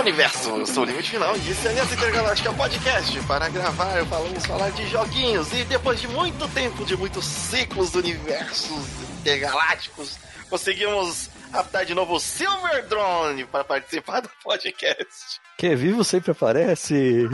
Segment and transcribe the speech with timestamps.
[0.00, 0.50] Universo!
[0.50, 3.20] Eu sou o Limite Final e esse é Aliança Intergaláctica Podcast.
[3.26, 7.98] Para gravar, vamos falar de joguinhos e depois de muito tempo, de muitos ciclos do
[7.98, 8.86] universos
[9.18, 10.16] intergalácticos,
[10.48, 15.40] conseguimos raptar de novo o Silver Drone para participar do podcast.
[15.56, 16.94] Que vivo sempre aparece.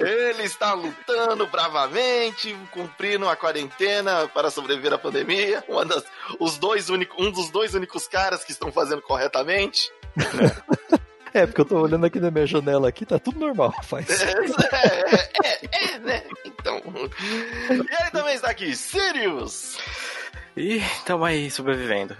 [0.00, 5.62] Ele está lutando bravamente, cumprindo a quarentena para sobreviver à pandemia.
[5.86, 6.04] Das,
[6.40, 9.92] os dois único, um dos dois únicos caras que estão fazendo corretamente.
[11.34, 14.22] É, porque eu tô olhando aqui na minha janela aqui, tá tudo normal, rapaz.
[14.22, 16.22] É, é, é, é, né?
[16.44, 16.82] Então.
[17.70, 19.78] E aí também está aqui, Sirius!
[20.56, 22.16] E tamo aí sobrevivendo.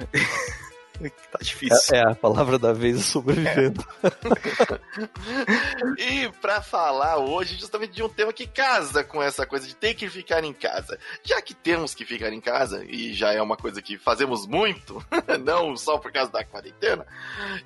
[1.30, 1.96] tá difícil.
[1.96, 3.84] É, é, a palavra da vez é sobrevivendo.
[5.98, 9.94] e para falar hoje justamente de um tema que casa com essa coisa de ter
[9.94, 10.98] que ficar em casa.
[11.22, 15.04] Já que temos que ficar em casa, e já é uma coisa que fazemos muito,
[15.44, 17.06] não só por causa da quarentena,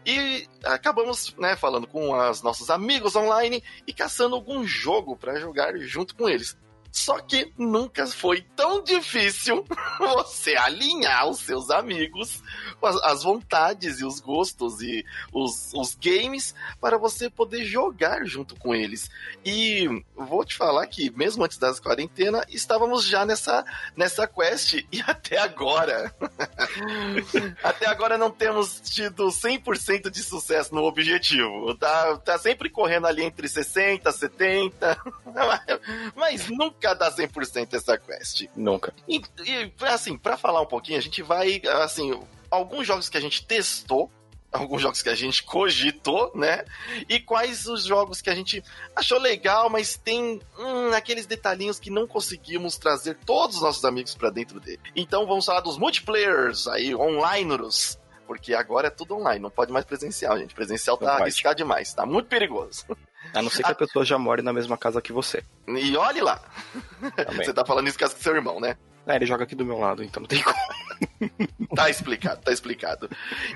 [0.04, 5.76] e acabamos né, falando com os nossos amigos online e caçando algum jogo para jogar
[5.78, 6.56] junto com eles.
[6.92, 9.64] Só que nunca foi tão difícil
[9.98, 12.42] você alinhar os seus amigos,
[13.02, 18.74] as vontades e os gostos e os, os games para você poder jogar junto com
[18.74, 19.10] eles.
[19.42, 23.64] E vou te falar que, mesmo antes das quarentena, estávamos já nessa,
[23.96, 26.14] nessa quest e até agora.
[27.62, 31.74] até agora não temos tido 100% de sucesso no objetivo.
[31.74, 34.98] Tá, tá sempre correndo ali entre 60, 70,
[36.14, 38.46] mas nunca dá 100% essa quest.
[38.56, 38.92] Nunca.
[39.08, 42.18] E, e assim, para falar um pouquinho, a gente vai, assim,
[42.50, 44.10] alguns jogos que a gente testou,
[44.52, 46.64] alguns jogos que a gente cogitou, né?
[47.08, 48.62] E quais os jogos que a gente
[48.94, 54.14] achou legal, mas tem hum, aqueles detalhinhos que não conseguimos trazer todos os nossos amigos
[54.14, 54.80] para dentro dele.
[54.94, 57.98] Então vamos falar dos multiplayers aí, onlineros.
[58.26, 60.54] Porque agora é tudo online, não pode mais presencial, gente.
[60.54, 62.86] Presencial tá arriscado demais, tá muito perigoso.
[63.34, 65.42] A não ser que a pessoa já more na mesma casa que você.
[65.66, 66.40] E olhe lá.
[67.16, 67.36] Também.
[67.44, 68.76] Você tá falando isso com seu irmão, né?
[69.06, 70.56] É, ele joga aqui do meu lado, então não tem como.
[71.74, 73.10] tá explicado, tá explicado.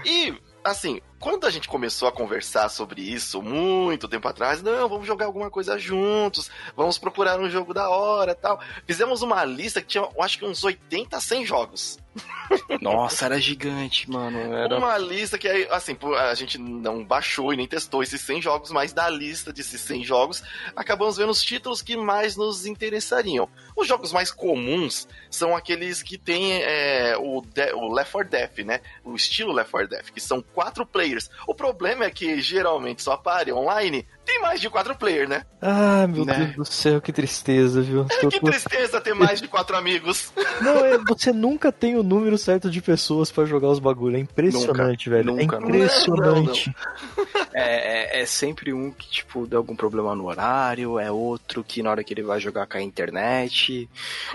[0.04, 0.34] E,
[0.70, 5.26] assim, quando a gente começou a conversar sobre isso muito tempo atrás, não, vamos jogar
[5.26, 8.60] alguma coisa juntos, vamos procurar um jogo da hora tal.
[8.86, 11.98] Fizemos uma lista que tinha, eu acho que uns 80, 100 jogos.
[12.80, 14.38] Nossa, era gigante, mano.
[14.38, 14.78] Era...
[14.78, 18.92] Uma lista que, assim, a gente não baixou e nem testou esses 100 jogos, mas
[18.92, 20.42] da lista desses 100 jogos,
[20.74, 23.48] acabamos vendo os títulos que mais nos interessariam.
[23.76, 27.42] Os jogos mais comuns são aqueles que tem é, o,
[27.74, 28.80] o Left 4 Death, né?
[29.04, 31.05] O estilo Left 4 Death, que são quatro players.
[31.46, 35.44] O problema é que geralmente só apare online tem mais de quatro players, né?
[35.62, 36.52] Ah, meu né?
[36.54, 38.04] Deus do céu, que tristeza, viu?
[38.16, 40.32] É, que tristeza ter mais de quatro amigos.
[40.60, 44.16] Não, é, você nunca tem o número certo de pessoas para jogar os bagulho.
[44.16, 45.36] É impressionante, nunca, velho.
[45.36, 46.74] Nunca, é impressionante.
[47.16, 51.10] Não, não, é, é, é, sempre um que, tipo, dá algum problema no horário, é
[51.10, 53.88] outro que na hora que ele vai jogar cai a internet,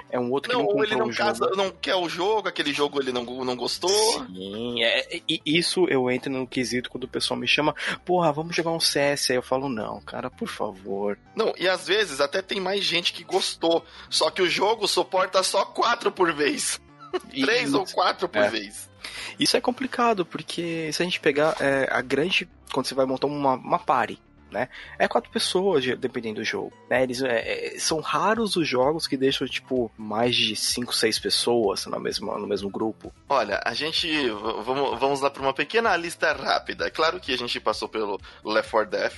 [0.10, 2.72] é um outro não, que não ou ele não, casa, não quer o jogo, aquele
[2.72, 3.90] jogo ele não, não gostou.
[4.28, 7.76] Sim, é, e isso eu entro no quesito quando o pessoal me chama,
[8.06, 9.32] porra, vamos jogar um CS.
[9.32, 11.18] Aí eu falo, não não, cara, por favor.
[11.36, 13.84] Não, e às vezes até tem mais gente que gostou.
[14.10, 16.80] Só que o jogo suporta só quatro por vez.
[17.30, 18.50] Três ou quatro por é.
[18.50, 18.90] vez.
[19.40, 22.48] Isso é complicado, porque se a gente pegar é, a grande.
[22.72, 24.22] Quando você vai montar uma, uma party,
[24.52, 24.70] né?
[25.00, 26.74] É quatro pessoas, dependendo do jogo.
[26.90, 27.04] Né?
[27.04, 31.86] Eles, é, é, são raros os jogos que deixam, tipo, mais de cinco, seis pessoas
[31.86, 33.14] no mesmo, no mesmo grupo.
[33.30, 34.30] Olha, a gente.
[34.30, 36.88] Vamos, vamos lá para uma pequena lista rápida.
[36.88, 39.14] É claro que a gente passou pelo Left 4 Death.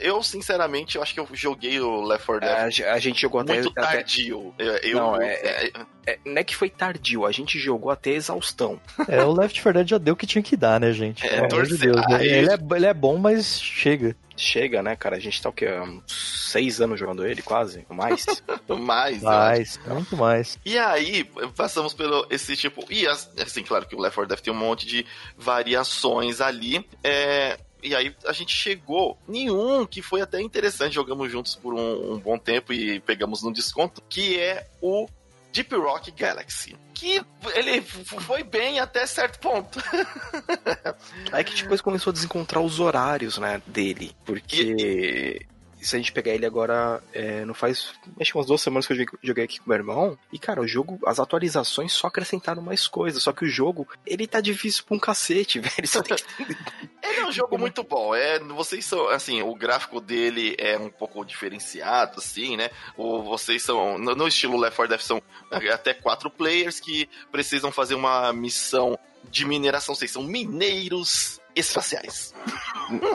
[0.00, 2.80] Eu, sinceramente, eu acho que eu joguei o Left 4 Death.
[2.80, 3.54] É, a gente jogou até.
[3.54, 4.54] Muito tardio.
[4.54, 4.86] Até...
[4.86, 5.72] Eu, não, é, é,
[6.06, 8.80] é, não é que foi tardio, a gente jogou até exaustão.
[9.08, 11.26] É, o Left 4 Dead já deu o que tinha que dar, né, gente?
[11.26, 11.76] É, torcer.
[11.76, 12.24] De Deus, né?
[12.24, 15.16] ele, é, ele é bom, mas chega chega, né, cara?
[15.16, 15.66] A gente tá o quê?
[15.66, 17.86] Uns seis anos jogando ele, quase?
[17.88, 18.26] Mais?
[18.68, 20.58] mais, mais, muito mais.
[20.64, 21.24] E aí,
[21.56, 22.84] passamos pelo esse tipo.
[22.90, 25.06] E assim, claro que o Left 4 Dead tem um monte de
[25.36, 26.86] variações ali.
[27.02, 31.74] É, e aí a gente chegou em um que foi até interessante, jogamos juntos por
[31.74, 35.08] um, um, bom tempo e pegamos no desconto, que é o
[35.56, 36.76] Deep Rock Galaxy.
[36.92, 37.24] Que
[37.54, 39.82] ele foi bem até certo ponto.
[41.32, 44.14] Aí que depois começou a desencontrar os horários, né, dele.
[44.24, 44.76] Porque.
[44.78, 45.55] E
[45.86, 48.92] se a gente pegar ele agora, é, não faz acho que umas duas semanas que
[48.92, 52.88] eu joguei aqui com meu irmão, e cara, o jogo, as atualizações só acrescentaram mais
[52.88, 55.86] coisas, só que o jogo, ele tá difícil pra um cacete, velho.
[55.86, 56.24] Só tem que...
[57.02, 60.90] ele é um jogo muito bom, é, vocês são, assim, o gráfico dele é um
[60.90, 65.22] pouco diferenciado, assim, né, vocês são, no, no estilo Left 4 Dead são
[65.72, 68.98] até quatro players que precisam fazer uma missão
[69.30, 72.34] de mineração, vocês são mineiros, espaciais.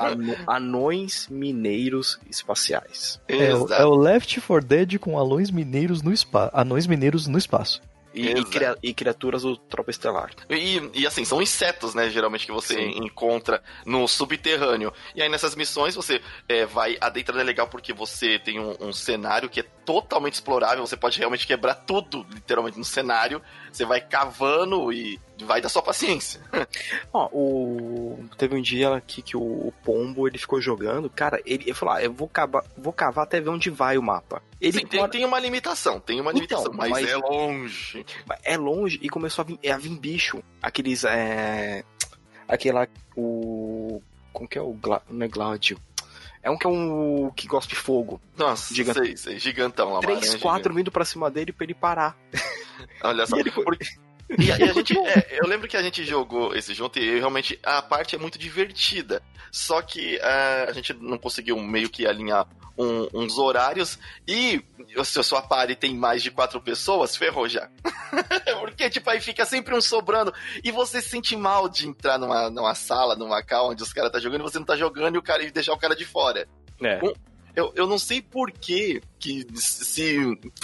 [0.01, 3.21] Ano- anões mineiros espaciais.
[3.27, 6.51] É, o- é o Left 4 Dead com anões mineiros no espaço.
[6.53, 7.81] Anões mineiros no espaço.
[8.13, 10.31] E, e, cria- e criaturas do Tropa Estelar.
[10.49, 12.09] E, e, assim, são insetos, né?
[12.09, 13.05] Geralmente que você Sim.
[13.05, 14.91] encontra no subterrâneo.
[15.15, 18.91] E aí nessas missões você é, vai adentrando é legal porque você tem um, um
[18.91, 20.85] cenário que é totalmente explorável.
[20.85, 23.41] Você pode realmente quebrar tudo, literalmente, no cenário.
[23.71, 26.41] Você vai cavando e vai da sua paciência.
[27.13, 28.25] Ó, o...
[28.37, 31.09] teve um dia aqui que o, Pombo ele ficou jogando.
[31.09, 34.03] Cara, ele, ele falou: ah, eu vou cavar, vou cavar até ver onde vai o
[34.03, 34.41] mapa.
[34.59, 38.05] Ele Sim, tem, tem uma limitação, tem uma Então, limitação, mas, mas- é longe.
[38.43, 40.43] é longe e começou a vir, a vir bicho.
[40.61, 41.03] Aqueles.
[41.03, 41.83] É...
[42.47, 42.87] Aquela.
[43.15, 44.01] O.
[44.33, 44.73] Como que é o.
[44.73, 45.01] Gla...
[45.09, 45.77] Não é Gládio.
[46.43, 48.19] É um que é um que gosta de fogo.
[48.37, 49.99] Nossa, Giga- sei, sei, gigantão lá.
[49.99, 52.17] Três, quatro vindo pra cima dele pra ele parar.
[53.03, 53.37] Olha só.
[53.39, 53.85] Ele Porque-
[54.39, 57.19] E a, e a gente, é, eu lembro que a gente jogou esse junto e
[57.19, 59.21] realmente a parte é muito divertida.
[59.51, 62.47] Só que é, a gente não conseguiu meio que alinhar
[62.77, 64.63] um- uns horários e
[65.03, 67.69] se a sua party tem mais de quatro pessoas, ferrou já.
[68.61, 70.33] Porque, tipo, aí fica sempre um sobrando
[70.63, 74.11] e você se sente mal de entrar numa, numa sala, numa cal onde os caras
[74.11, 76.05] tá jogando e você não tá jogando e, o cara, e deixar o cara de
[76.05, 76.47] fora.
[76.81, 76.99] É.
[77.55, 80.17] Eu, eu não sei por que, que se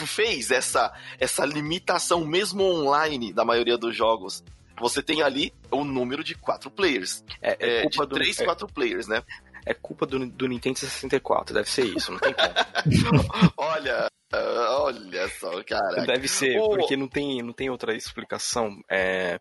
[0.06, 4.44] fez essa, essa limitação, mesmo online, da maioria dos jogos.
[4.80, 7.24] Você tem ali o número de quatro players.
[7.42, 9.24] É, é É, de culpa do, três, é, quatro players, né?
[9.68, 13.52] é culpa do, do Nintendo 64, deve ser isso, não tem como.
[13.58, 16.06] Olha, olha só, cara.
[16.06, 16.70] Deve ser, Ô.
[16.70, 18.76] porque não tem, não tem outra explicação.
[18.90, 19.40] É,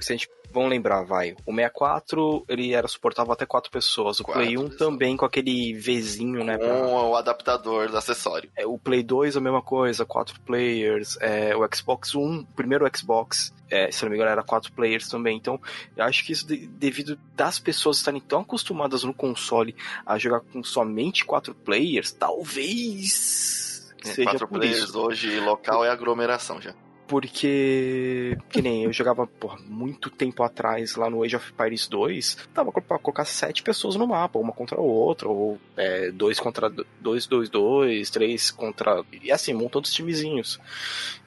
[0.00, 1.32] se a gente, vamos lembrar, vai.
[1.46, 4.20] O 64, ele era suportável até quatro pessoas.
[4.20, 4.78] O Quatro Play 1 pessoas.
[4.78, 6.56] também com aquele Vzinho, né?
[6.58, 8.50] pra- Com o adaptador do acessório.
[8.56, 11.16] É, o Play 2 a mesma coisa, quatro players.
[11.20, 15.08] É, o Xbox One, o primeiro Xbox, é, se não me engano, era quatro players
[15.08, 15.36] também.
[15.36, 15.60] Então,
[15.96, 19.74] eu acho que isso de- devido das pessoas estarem tão acostumadas no console
[20.06, 23.71] a jogar com somente quatro players, talvez
[24.04, 25.00] É, seja quatro por players isso.
[25.00, 26.74] hoje, local é aglomeração já.
[27.06, 32.48] Porque, que nem eu jogava porra, muito tempo atrás lá no Age of Empires 2,
[32.54, 36.72] dava pra colocar sete pessoas no mapa, uma contra a outra, ou é, dois contra
[37.00, 39.04] dois, dois, dois, três contra.
[39.22, 40.58] E assim, montando os timezinhos.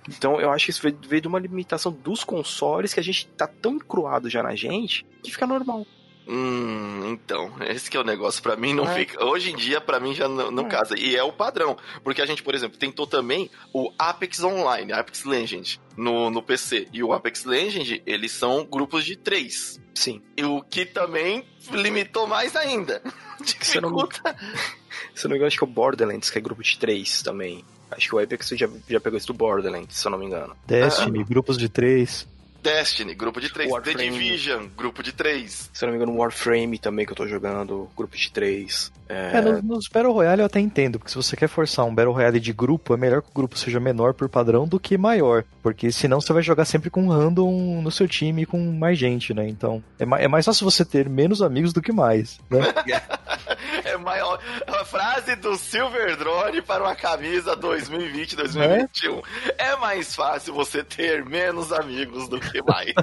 [0.09, 3.27] Então eu acho que isso veio, veio de uma limitação dos consoles que a gente
[3.27, 5.85] tá tão encruado já na gente que fica normal.
[6.27, 8.41] Hum, então, esse que é o negócio.
[8.41, 8.95] Pra mim não É.
[8.95, 9.23] fica.
[9.23, 10.69] Hoje em dia, pra mim já não, não É.
[10.69, 10.97] casa.
[10.97, 11.77] E é o padrão.
[12.03, 16.87] Porque a gente, por exemplo, tentou também o Apex Online, Apex Legends, no, no PC.
[16.91, 19.79] E o Apex Legends, eles são grupos de três.
[19.93, 20.21] Sim.
[20.35, 23.01] E o que também limitou mais ainda.
[23.61, 24.35] Se eu não me- Dificulta.
[25.13, 27.21] Se eu não me engano, acho que é o Borderlands, que é grupo de três
[27.21, 27.63] também.
[27.91, 30.55] Acho que o Apex já, já pegou isso do Borderlands, se eu não me engano.
[30.65, 32.27] Destiny, grupos de três.
[32.65, 33.69] Destiny, grupo de três.
[33.69, 34.09] The Warframe.
[34.09, 35.69] Division, grupo de três.
[35.71, 38.91] Se eu não me engano, Warframe também que eu tô jogando, grupo de três.
[39.07, 41.93] É, É, nos, nos Battle Royale eu até entendo, porque se você quer forçar um
[41.93, 44.97] Battle Royale de grupo, é melhor que o grupo seja menor por padrão do que
[44.97, 45.43] maior.
[45.61, 49.47] Porque senão você vai jogar sempre com random no seu time com mais gente, né?
[49.47, 52.59] Então, é, ma- é mais fácil você ter menos amigos do que mais, né?
[53.83, 54.39] É maior.
[54.67, 59.23] A frase do Silver Drone para uma camisa 2020-2021.
[59.57, 62.93] É mais fácil você ter menos amigos do que mais.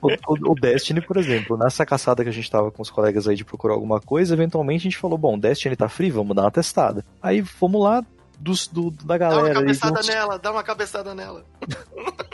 [0.00, 3.28] O, o- o Destiny, por exemplo, nessa caçada que a gente tava com os colegas
[3.28, 6.42] aí de procurar alguma coisa, eventualmente a gente falou, bom, Destiny tá free, vamos dar
[6.42, 7.04] uma testada.
[7.22, 8.04] Aí fomos lá
[8.38, 11.44] dos, do, da Dá uma galera aí, de cabeçada uns, nela, dá uma cabeçada nela.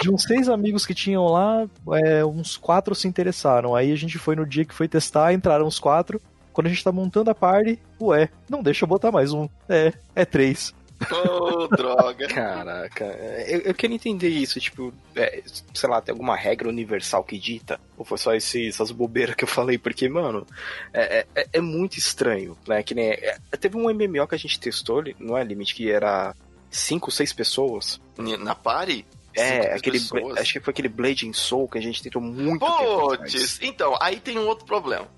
[0.01, 1.67] de uns seis amigos que tinham lá,
[2.05, 3.75] é, uns quatro se interessaram.
[3.75, 6.21] Aí a gente foi no dia que foi testar, entraram os quatro.
[6.53, 9.49] Quando a gente tá montando a party, ué, não deixa eu botar mais um.
[9.69, 10.75] É, é três.
[11.11, 12.29] Ô, droga.
[12.29, 13.05] Caraca,
[13.47, 15.43] eu, eu queria entender isso, tipo, é,
[15.75, 17.81] sei lá, tem alguma regra universal que dita?
[17.97, 19.79] Ou foi só esse, essas bobeiras que eu falei?
[19.79, 20.47] Porque, mano,
[20.93, 22.83] é, é, é muito estranho, né?
[22.83, 23.11] Que nem.
[23.11, 26.35] é, teve um MMO que a gente testou, não é limite, que era
[26.71, 28.01] cinco, seis pessoas.
[28.19, 29.05] Na party?
[29.35, 29.99] É, aquele.
[29.99, 30.39] pessoas.
[30.39, 33.13] Acho que foi aquele Blade Soul que a gente tentou muito tempo.
[33.13, 33.33] atrás.
[33.33, 35.09] Puts, então, aí tem um outro problema.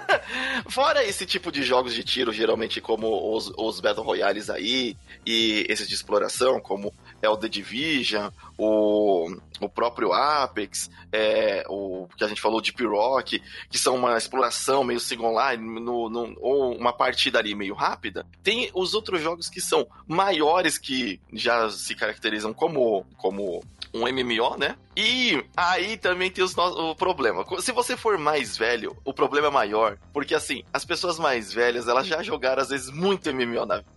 [0.68, 5.64] Fora esse tipo de jogos de tiro, geralmente como os, os Battle Royales aí, e
[5.68, 12.24] esses de exploração, como é o The Division, o, o próprio Apex, é, o que
[12.24, 16.92] a gente falou de P-Rock, que são uma exploração meio online, no, no- ou uma
[16.92, 18.26] partida ali meio rápida.
[18.42, 23.62] Tem os outros jogos que são maiores, que já se caracterizam como, como
[24.02, 24.76] um MMO, né?
[24.96, 27.44] E aí também tem os no- o problema.
[27.60, 29.98] Se você for mais velho, o problema é maior.
[30.12, 33.95] Porque assim, as pessoas mais velhas, elas já jogaram às vezes muito MMO na vida.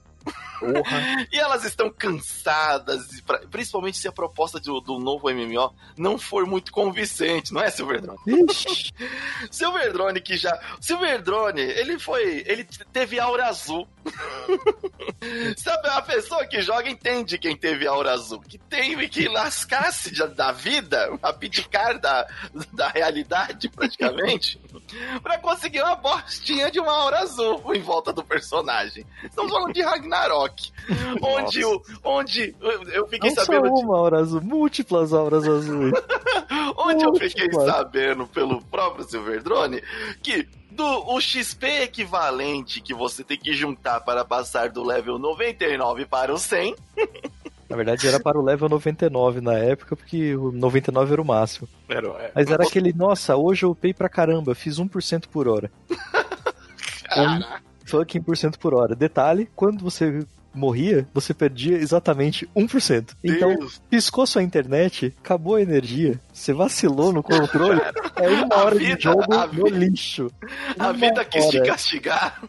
[0.60, 1.28] Porra.
[1.32, 6.72] E elas estão cansadas, principalmente se a proposta do, do novo MMO não for muito
[6.72, 8.20] convincente, não é, Silverdrone?
[9.50, 10.60] Silverdrone que já.
[10.82, 12.44] Silverdrone, ele foi.
[12.46, 13.88] Ele teve aura azul.
[15.58, 18.42] Sabe, a pessoa que joga entende quem teve aura azul.
[18.42, 22.28] Que tem que lascar-se da vida, abdicar da,
[22.74, 24.60] da realidade, praticamente,
[25.22, 29.06] pra conseguir uma bostinha de uma aura azul em volta do personagem.
[29.24, 30.72] Estamos falando de Ragnarok.
[31.22, 32.56] onde, o, onde
[32.92, 33.68] eu fiquei Não sabendo.
[33.68, 35.94] Só uma aura azul, múltiplas auras azuis.
[36.78, 39.82] onde eu fiquei sabendo pelo próprio Silverdrone
[40.22, 46.06] que do, o XP equivalente que você tem que juntar para passar do level 99
[46.06, 46.76] para o 100.
[47.70, 51.68] Na verdade era para o level 99 na época, porque o 99 era o máximo.
[51.88, 52.32] Era, é.
[52.34, 55.70] Mas era aquele, nossa, hoje eu upei pra caramba, fiz 1% por hora.
[57.06, 57.62] Caraca.
[57.86, 58.96] Fucking por cento por hora.
[58.96, 60.24] Detalhe, quando você
[60.54, 63.16] morria, você perdia exatamente 1%.
[63.24, 63.82] Então, Deus.
[63.90, 67.82] piscou sua internet, acabou a energia, você vacilou no controle,
[68.16, 70.28] é uma hora vida- de jogo a no vi- lixo.
[70.78, 71.68] A Uma vida quis te hora.
[71.68, 72.42] castigar.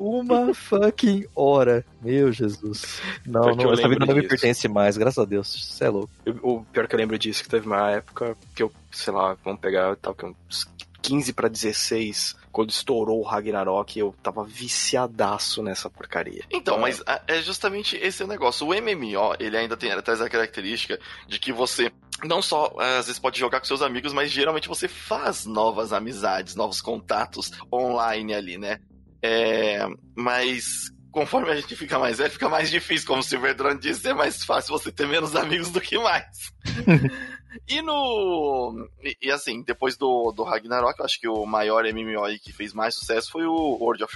[0.00, 1.84] Uma fucking hora.
[2.00, 3.02] Meu Jesus.
[3.26, 5.48] Não, não eu essa vida não me pertence mais, graças a Deus.
[5.74, 6.10] Você é louco.
[6.24, 9.36] Eu- o pior que eu lembro disso, que teve uma época que eu, sei lá,
[9.44, 10.66] vamos pegar tal, que uns
[11.02, 16.44] 15 pra 16, quando estourou o Ragnarok, eu tava viciadaço nessa porcaria.
[16.50, 18.66] Então, mas é justamente esse o negócio.
[18.66, 21.90] O MMO, ele ainda tem, ele traz a característica de que você
[22.24, 25.92] não só ah, às vezes pode jogar com seus amigos, mas geralmente você faz novas
[25.92, 28.78] amizades, novos contatos online ali, né?
[29.22, 29.86] É,
[30.16, 34.14] mas conforme a gente fica mais velho, fica mais difícil, como o Silverdrone disse, é
[34.14, 36.26] mais fácil você ter menos amigos do que mais.
[37.68, 38.88] e no.
[39.02, 42.52] E, e assim, depois do, do Ragnarok, eu acho que o maior MMO aí que
[42.52, 44.14] fez mais sucesso foi o World of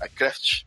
[0.00, 0.62] Warcraft.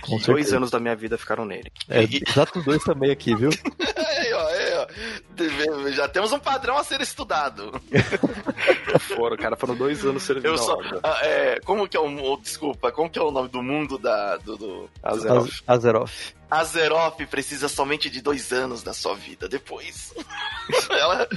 [0.00, 0.56] Com Dois certeza.
[0.56, 1.70] anos da minha vida ficaram nele.
[1.88, 3.50] É, E- exato dois também aqui, viu?
[4.18, 5.90] Aí, ó, aí, ó.
[5.90, 7.70] Já temos um padrão a ser estudado.
[9.00, 10.76] Foram, cara, foram dois anos servindo Eu só.
[11.02, 12.32] ah, é, como que é o.
[12.32, 14.36] oh, Desculpa, como que é o nome do mundo da.
[14.38, 14.90] Do, do...
[15.02, 15.46] Azeroth.
[15.48, 16.34] Az- Azeroth.
[16.50, 20.14] Azeroth precisa somente de dois anos da sua vida depois.
[20.90, 21.28] Ela...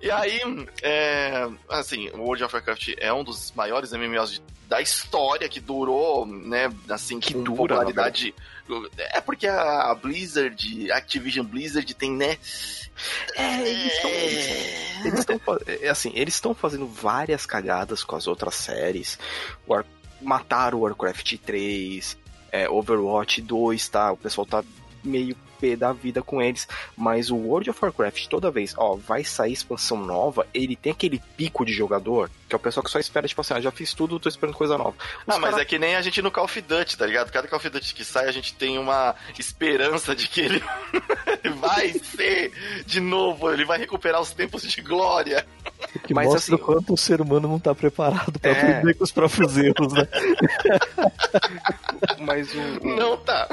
[0.00, 0.40] E aí,
[0.82, 5.60] é, assim, o World of Warcraft é um dos maiores MMOs de- da história que
[5.60, 8.34] durou, né, assim, Que com dura, popularidade.
[9.12, 12.38] É porque a Blizzard, a Activision Blizzard tem, né?
[13.36, 14.10] É, eles estão.
[15.04, 15.40] Eles estão
[15.80, 19.18] é assim, eles estão fazendo várias cagadas com as outras séries.
[19.66, 19.84] War...
[20.20, 22.16] Mataram o Warcraft 3,
[22.52, 24.12] é, Overwatch 2, tá?
[24.12, 24.64] O pessoal tá
[25.02, 25.36] meio
[25.76, 26.66] da vida com eles.
[26.96, 31.20] Mas o World of Warcraft, toda vez, ó, vai sair expansão nova, ele tem aquele
[31.36, 33.94] pico de jogador, que é o pessoal que só espera, tipo assim, ah, já fiz
[33.94, 34.94] tudo, tô esperando coisa nova.
[35.26, 37.30] Os Ah, mas cara- é que nem a gente no Call of Duty, tá ligado?
[37.30, 40.62] Cada Call of Duty que sai, a gente tem uma esperança de que ele
[41.60, 42.52] vai ser
[42.86, 45.46] de novo, ele vai recuperar os tempos de glória.
[46.04, 48.60] Que Mas, mostra assim, o quanto o ser humano não tá preparado pra É.
[48.60, 50.06] aprender com os próprios erros, né?
[52.20, 53.48] Mas o, o- Não tá.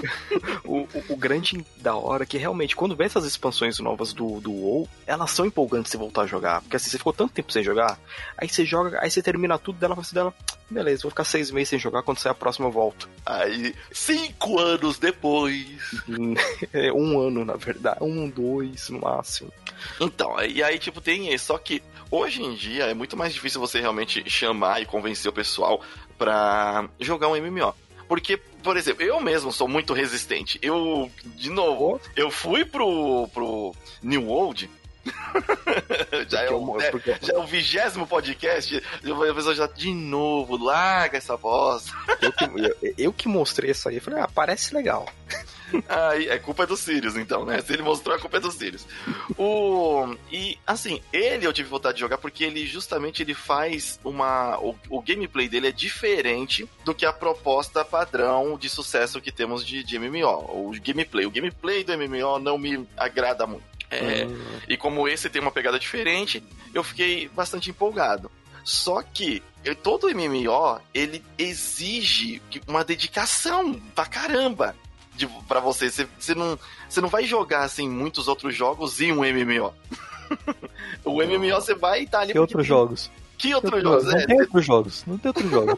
[0.63, 4.51] O, o, o grande da hora que realmente, quando vem essas expansões novas do, do
[4.51, 6.61] WoW, elas são empolgantes você voltar a jogar.
[6.61, 7.99] Porque assim, você ficou tanto tempo sem jogar,
[8.37, 10.33] aí você joga, aí você termina tudo dela, fala assim dela,
[10.69, 13.09] beleza, vou ficar seis meses sem jogar, quando sair a próxima eu volto.
[13.25, 15.65] Aí, cinco anos depois.
[16.73, 17.97] É um ano, na verdade.
[18.01, 19.51] Um, dois, no máximo.
[19.99, 21.45] Então, e aí, tipo, tem isso.
[21.45, 25.33] Só que hoje em dia é muito mais difícil você realmente chamar e convencer o
[25.33, 25.81] pessoal
[26.17, 27.73] pra jogar um MMO.
[28.07, 30.59] Porque, por exemplo, eu mesmo sou muito resistente.
[30.61, 34.69] Eu, de novo, eu fui pro, pro New World.
[36.29, 38.77] já, é o, né, já é o vigésimo podcast.
[38.77, 41.91] A pessoa já, de novo, larga essa bosta.
[42.21, 45.07] eu, que, eu, eu que mostrei isso aí, falei, ah, parece legal.
[45.87, 47.61] Aí, é culpa do Sirius, então, né?
[47.61, 48.85] Se ele mostrou, a culpa é do Sirius.
[49.37, 50.15] O...
[50.31, 54.57] E, assim, ele eu tive vontade de jogar porque ele, justamente, ele faz uma...
[54.59, 59.65] O, o gameplay dele é diferente do que a proposta padrão de sucesso que temos
[59.65, 60.69] de, de MMO.
[60.69, 61.25] O gameplay.
[61.25, 63.69] O gameplay do MMO não me agrada muito.
[63.91, 68.29] É, Hum, e como esse tem uma pegada diferente, eu fiquei bastante empolgado.
[68.63, 69.41] Só que
[69.81, 74.75] todo MMO, ele exige uma dedicação pra caramba
[75.27, 75.89] pra você.
[75.89, 76.57] Você, você, não,
[76.87, 79.73] você não vai jogar assim muitos outros jogos e um MMO.
[81.05, 82.33] o MMO você vai estar ali.
[82.33, 83.11] Que outros tem- jogos?
[83.37, 84.03] Que outros jogos?
[84.05, 85.03] Não É, tem outros jogos.
[85.07, 85.75] Não tem outros jogos.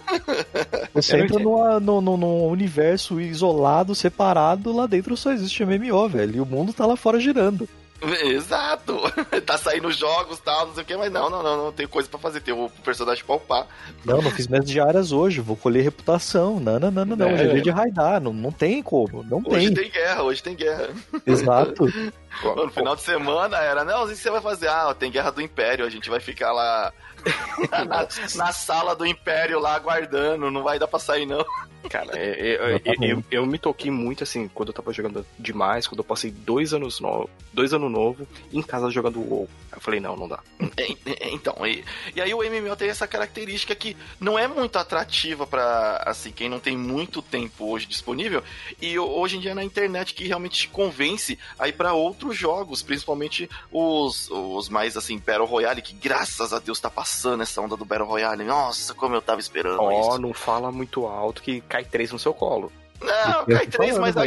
[0.95, 6.09] Você não entra numa, num, num- num universo isolado, separado, lá dentro só existe MMO,
[6.09, 6.37] velho.
[6.37, 7.69] E o mundo tá lá fora girando.
[8.01, 8.99] Exato.
[9.45, 11.87] tá saindo jogos e tal, não sei o que, mas não, não, não, não, tem
[11.87, 13.67] coisa pra fazer, tem o personagem pra upar.
[14.03, 16.59] Não, não fiz minhas diárias hoje, vou colher reputação.
[16.59, 17.33] Não, não, não, não, não.
[17.33, 19.83] Hoje é dia de raidar, não, não tem como, não hoje tem.
[19.83, 20.89] tem guerra, hoje tem guerra.
[21.25, 21.85] Exato.
[22.43, 24.67] no final de semana era, não, o que você vai fazer?
[24.67, 26.91] Ah, tem guerra do Império, a gente vai ficar lá
[27.87, 31.45] na, na, sala do Império lá aguardando, não vai dar pra sair não.
[31.89, 35.87] Cara, é, é, eu, eu, eu, me toquei muito assim quando eu tava jogando demais,
[35.87, 39.49] quando eu passei dois anos no, dois anos novo em casa jogando WoW.
[39.73, 40.39] Eu falei, não, não dá.
[40.77, 41.83] É, é, então, e,
[42.15, 46.49] e, aí o MMO tem essa característica que não é muito atrativa para assim, quem
[46.49, 48.43] não tem muito tempo hoje disponível,
[48.81, 52.81] e hoje em dia é na internet que realmente te convence aí para outros jogos,
[52.81, 57.10] principalmente os, os mais assim, Battle Royale, que graças a Deus tá passando
[57.41, 58.43] essa onda do Battle Royale.
[58.43, 60.19] Nossa, como eu tava esperando oh, isso.
[60.19, 62.71] não fala muito alto que cai três no seu colo.
[63.01, 64.23] Não, cai três, mas a,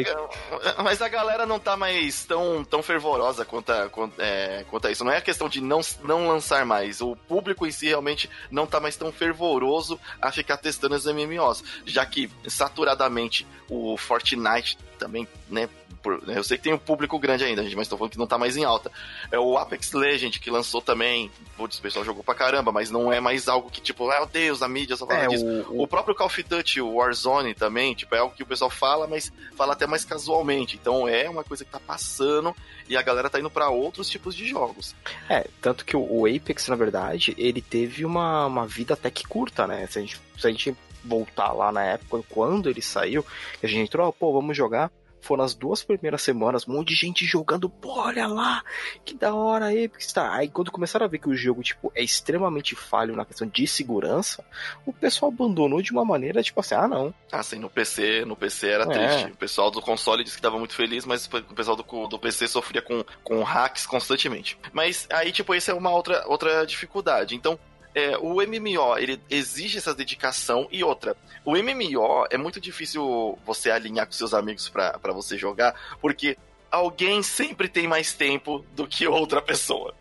[0.82, 4.90] mas a galera não tá mais tão, tão fervorosa quanto a, quanto, é, quanto a
[4.90, 5.04] isso.
[5.04, 7.00] Não é a questão de não, não lançar mais.
[7.00, 11.62] O público em si realmente não tá mais tão fervoroso a ficar testando os MMOs.
[11.86, 15.68] Já que saturadamente o Fortnite também, né,
[16.02, 18.18] por, né, eu sei que tem um público grande ainda, gente, mas tô falando que
[18.18, 18.90] não tá mais em alta.
[19.30, 21.30] É o Apex Legend, que lançou também.
[21.58, 24.62] Putz, o pessoal jogou pra caramba, mas não é mais algo que, tipo, meu Deus,
[24.62, 25.44] a mídia só fala é, disso.
[25.68, 25.86] O, o...
[25.86, 29.30] próprio Call of Duty, o Warzone também, tipo, é algo que o pessoal fala, mas
[29.54, 30.76] fala até mais casualmente.
[30.80, 32.56] Então é uma coisa que tá passando
[32.88, 34.94] e a galera tá indo para outros tipos de jogos.
[35.28, 39.66] É, tanto que o Apex, na verdade, ele teve uma, uma vida até que curta,
[39.66, 39.86] né?
[39.86, 43.24] Se a gente, se a gente voltar lá na época, quando ele saiu,
[43.62, 44.90] a gente entrou, oh, pô, vamos jogar
[45.24, 48.62] foram as duas primeiras semanas, um monte de gente jogando, pô, olha lá,
[49.04, 50.34] que da hora aí, porque está.
[50.34, 53.66] Aí quando começaram a ver que o jogo, tipo, é extremamente falho na questão de
[53.66, 54.44] segurança,
[54.84, 57.12] o pessoal abandonou de uma maneira, tipo assim, ah, não.
[57.32, 58.86] Ah, sim, no PC, no PC era é.
[58.86, 59.32] triste.
[59.32, 62.46] O pessoal do console disse que tava muito feliz, mas o pessoal do, do PC
[62.46, 64.58] sofria com, com hacks constantemente.
[64.72, 67.34] Mas aí, tipo, essa é uma outra, outra dificuldade.
[67.34, 67.58] Então,
[67.94, 71.16] é, o MMO, ele exige essa dedicação e outra.
[71.44, 76.36] O MMO é muito difícil você alinhar com seus amigos para você jogar, porque
[76.70, 79.94] alguém sempre tem mais tempo do que outra pessoa.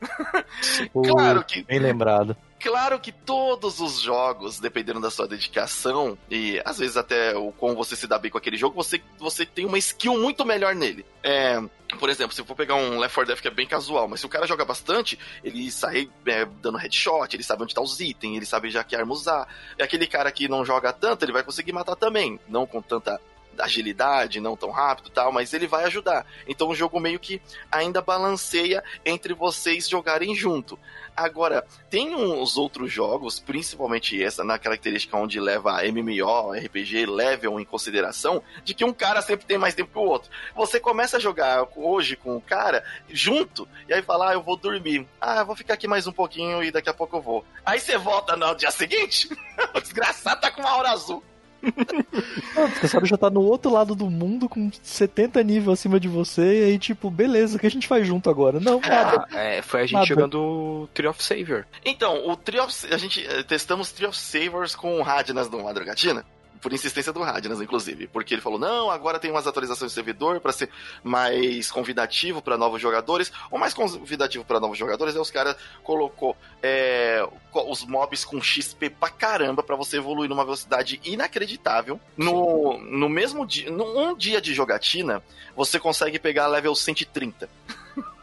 [0.92, 1.64] claro que.
[1.64, 2.36] Bem lembrado.
[2.64, 7.76] Claro que todos os jogos, dependendo da sua dedicação, e às vezes até o como
[7.76, 11.06] você se dá bem com aquele jogo, você, você tem uma skill muito melhor nele.
[11.22, 11.62] É,
[12.00, 14.22] por exemplo, se eu for pegar um Left 4 Dead que é bem casual, mas
[14.22, 18.00] se o cara joga bastante, ele sai é, dando headshot, ele sabe onde tá os
[18.00, 19.46] itens, ele sabe já que arma usar.
[19.78, 23.20] E aquele cara que não joga tanto, ele vai conseguir matar também, não com tanta
[23.60, 26.26] agilidade, não tão rápido tal, mas ele vai ajudar.
[26.48, 30.78] Então o jogo meio que ainda balanceia entre vocês jogarem junto.
[31.16, 37.66] Agora, tem uns outros jogos, principalmente essa, na característica onde leva MMO, RPG, level em
[37.66, 40.32] consideração, de que um cara sempre tem mais tempo que o outro.
[40.56, 44.58] Você começa a jogar hoje com o cara junto, e aí fala, ah, eu vou
[44.58, 45.08] dormir.
[45.22, 47.46] Ah, eu vou ficar aqui mais um pouquinho e daqui a pouco eu vou.
[47.64, 49.30] Aí você volta no dia seguinte,
[49.74, 51.24] o desgraçado tá com uma hora azul.
[51.64, 56.62] O desgraçado já tá no outro lado do mundo com 70 níveis acima de você,
[56.62, 58.60] e aí, tipo, beleza, o que a gente faz junto agora?
[58.60, 59.28] Não, nada.
[59.32, 60.06] É, foi a gente nada.
[60.06, 61.66] jogando o Tree of Savior.
[61.86, 65.64] Então, o Tree of A gente eh, testamos Tree of Saviors com o Radnas do
[65.64, 66.26] Madrugatina
[66.64, 70.40] por insistência do Radnas, inclusive, porque ele falou: não, agora tem umas atualizações do servidor
[70.40, 70.70] para ser
[71.04, 73.32] mais convidativo para novos jogadores.
[73.52, 77.22] O mais convidativo para novos jogadores é os caras colocou é,
[77.54, 82.00] os mobs com XP pra caramba para você evoluir numa velocidade inacreditável.
[82.16, 85.22] No, no mesmo dia, num dia de jogatina,
[85.56, 87.50] você consegue pegar level 130.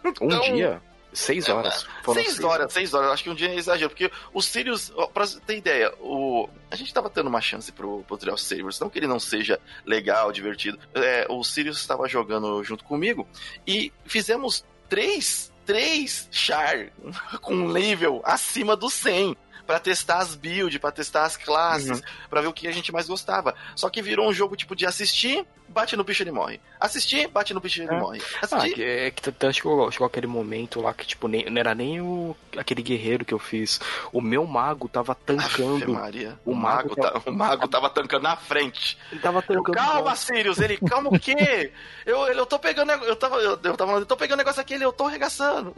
[0.03, 0.83] Um então, dia?
[1.12, 1.87] Seis é, horas.
[2.03, 3.11] Foram seis, seis horas, seis horas.
[3.11, 3.90] Acho que um dia é exagero.
[3.90, 6.49] Porque o Sirius, pra ter ideia, o...
[6.70, 8.79] a gente tava dando uma chance pro, pro Trial Sabers.
[8.79, 10.79] Não que ele não seja legal, divertido.
[10.94, 13.27] É, o Sirius estava jogando junto comigo
[13.66, 16.90] e fizemos três, três char
[17.40, 22.05] com nível acima do 100 para testar as builds, para testar as classes, uhum.
[22.29, 23.55] para ver o que a gente mais gostava.
[23.77, 26.61] Só que virou um jogo tipo de assistir, bate no bicho ele morre.
[26.78, 27.98] Assistir, bate no bicho ele é.
[27.98, 28.20] morre.
[28.42, 28.72] Assistir...
[28.72, 31.74] Ah, que, é que tanto chegou, chegou aquele momento lá que, tipo, nem, não era
[31.74, 33.80] nem o, aquele guerreiro que eu fiz.
[34.12, 35.92] O meu mago tava tancando.
[35.92, 36.38] Maria.
[36.44, 38.98] O, o mago, mago tá, o mago tava tancando na frente.
[39.11, 39.68] Ele tava tancando.
[39.68, 41.72] Eu, calma, Sirius, ele, calma o quê?
[42.04, 42.90] eu, eu tô pegando.
[42.90, 45.72] Eu tava, eu, eu tava eu tô pegando negócio aqui, ele, eu tô arregaçando.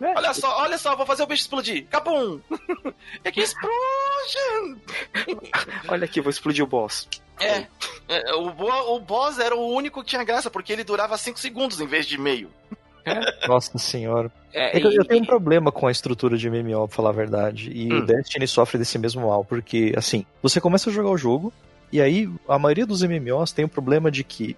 [0.00, 0.14] É.
[0.16, 1.86] olha só, olha só, vou fazer o bicho explodir.
[1.88, 2.40] Capum!
[3.24, 4.78] é que explode!
[5.88, 7.08] olha aqui, vou explodir o boss.
[7.40, 7.66] É,
[8.08, 11.80] é o, o boss era o único que tinha graça, porque ele durava 5 segundos
[11.80, 12.50] em vez de meio.
[13.04, 13.14] É.
[13.46, 14.30] Nossa senhora.
[14.52, 14.96] É, é e...
[14.96, 17.70] eu tenho um problema com a estrutura de MMO, pra falar a verdade.
[17.72, 17.98] E hum.
[17.98, 21.52] o Destiny sofre desse mesmo mal, porque, assim, você começa a jogar o jogo,
[21.92, 24.56] e aí a maioria dos MMOs tem o problema de que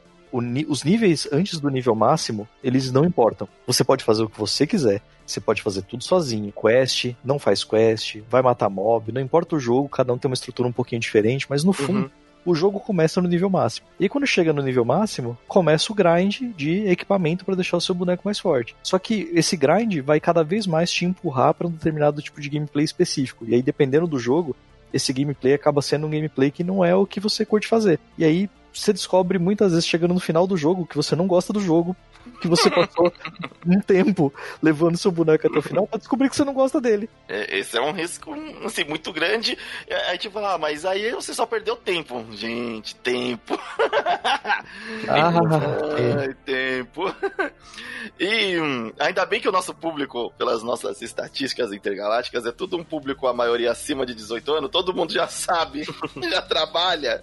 [0.68, 3.48] os níveis antes do nível máximo, eles não importam.
[3.66, 5.00] Você pode fazer o que você quiser.
[5.24, 6.52] Você pode fazer tudo sozinho.
[6.52, 10.34] Quest, não faz quest, vai matar mob, não importa o jogo, cada um tem uma
[10.34, 12.10] estrutura um pouquinho diferente, mas no fundo, uhum
[12.46, 13.86] o jogo começa no nível máximo.
[13.98, 17.94] E quando chega no nível máximo, começa o grind de equipamento para deixar o seu
[17.94, 18.76] boneco mais forte.
[18.82, 22.48] Só que esse grind vai cada vez mais te empurrar para um determinado tipo de
[22.48, 23.44] gameplay específico.
[23.46, 24.54] E aí, dependendo do jogo,
[24.92, 27.98] esse gameplay acaba sendo um gameplay que não é o que você curte fazer.
[28.16, 28.48] E aí,
[28.80, 31.96] você descobre muitas vezes chegando no final do jogo que você não gosta do jogo
[32.40, 33.12] que você passou
[33.66, 37.08] um tempo levando seu boneco até o final pra descobrir que você não gosta dele.
[37.28, 38.34] É, esse é um risco,
[38.64, 39.56] assim, muito grande.
[40.08, 42.24] Aí, tipo, ah, mas aí você só perdeu tempo.
[42.32, 43.58] Gente, tempo.
[45.08, 45.30] Ah,
[46.18, 47.12] Ai, tempo.
[48.18, 52.84] E hum, ainda bem que o nosso público, pelas nossas estatísticas intergalácticas, é tudo um
[52.84, 54.70] público, a maioria acima de 18 anos.
[54.70, 55.84] Todo mundo já sabe,
[56.30, 57.20] já trabalha,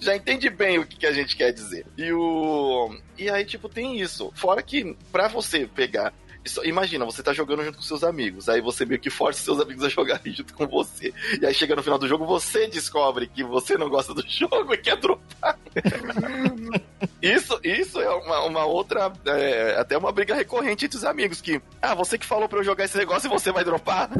[0.00, 1.86] já entende bem o que, que a gente quer dizer.
[1.96, 2.96] E o.
[3.16, 4.32] E aí, tipo, tem isso.
[4.34, 6.12] Fora que, pra você pegar
[6.64, 9.84] imagina, você tá jogando junto com seus amigos, aí você meio que força seus amigos
[9.84, 11.12] a jogarem junto com você.
[11.40, 14.72] E aí chega no final do jogo, você descobre que você não gosta do jogo
[14.72, 15.58] e quer dropar.
[17.20, 21.60] isso, isso é uma, uma outra, é, até uma briga recorrente entre os amigos, que,
[21.82, 24.10] ah, você que falou pra eu jogar esse negócio e você vai dropar?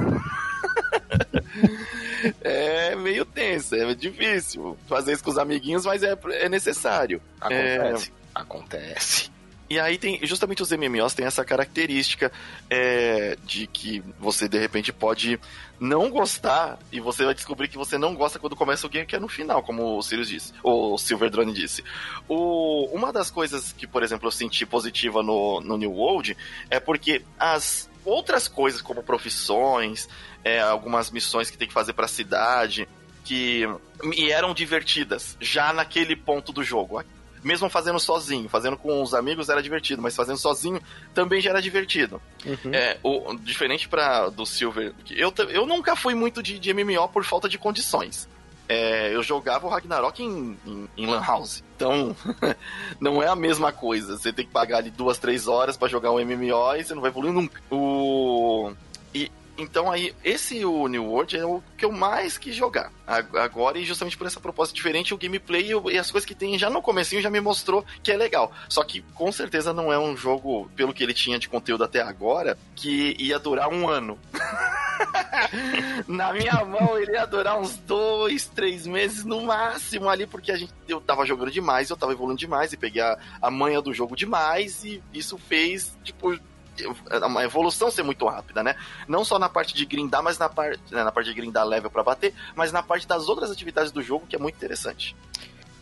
[2.41, 7.21] é meio tenso, é difícil fazer isso com os amiguinhos, mas é, é necessário.
[7.41, 8.11] Acontece.
[8.11, 9.39] É, acontece.
[9.71, 12.33] E aí tem justamente os MMOs têm essa característica
[12.71, 15.39] é, de que você de repente pode
[15.79, 19.15] não gostar e você vai descobrir que você não gosta quando começa o game, que
[19.15, 21.85] é no final, como o Sirius disse, ou o Silver Drone disse.
[22.27, 26.35] O, uma das coisas que, por exemplo, eu senti positiva no, no New World
[26.71, 30.09] é porque as outras coisas, como profissões,
[30.45, 32.89] é, algumas missões que tem que fazer para a cidade,
[33.25, 33.69] que
[34.03, 37.03] me eram divertidas já naquele ponto do jogo
[37.43, 40.81] mesmo fazendo sozinho, fazendo com os amigos era divertido, mas fazendo sozinho
[41.15, 42.21] também já era divertido.
[42.45, 42.75] Uhum.
[42.75, 47.25] É, o, diferente para do Silver, eu, eu nunca fui muito de, de MMO por
[47.25, 48.29] falta de condições.
[48.69, 51.63] É, eu jogava o Ragnarok em, em, em Lan House.
[51.79, 52.17] Então,
[52.99, 54.19] não é a mesma coisa.
[54.19, 57.01] Você tem que pagar ali duas, três horas para jogar um MMO e você não
[57.01, 57.63] vai evoluir nunca.
[57.71, 58.73] O...
[59.15, 63.79] E então aí, esse o New World é o que eu mais quis jogar agora,
[63.79, 66.83] e justamente por essa proposta diferente, o gameplay e as coisas que tem já no
[66.83, 68.53] comecinho já me mostrou que é legal.
[68.69, 72.01] Só que com certeza não é um jogo, pelo que ele tinha de conteúdo até
[72.01, 74.19] agora, que ia durar um ano.
[76.07, 80.57] Na minha mão ele ia durar uns dois, três meses no máximo ali, porque a
[80.57, 83.93] gente, eu tava jogando demais, eu tava evoluindo demais e peguei a, a manha do
[83.93, 86.39] jogo demais, e isso fez, tipo,
[87.27, 88.77] uma evolução ser muito rápida, né?
[89.07, 91.91] Não só na parte de grindar, mas na, par, né, na parte de grindar level
[91.91, 95.17] para bater, mas na parte das outras atividades do jogo, que é muito interessante.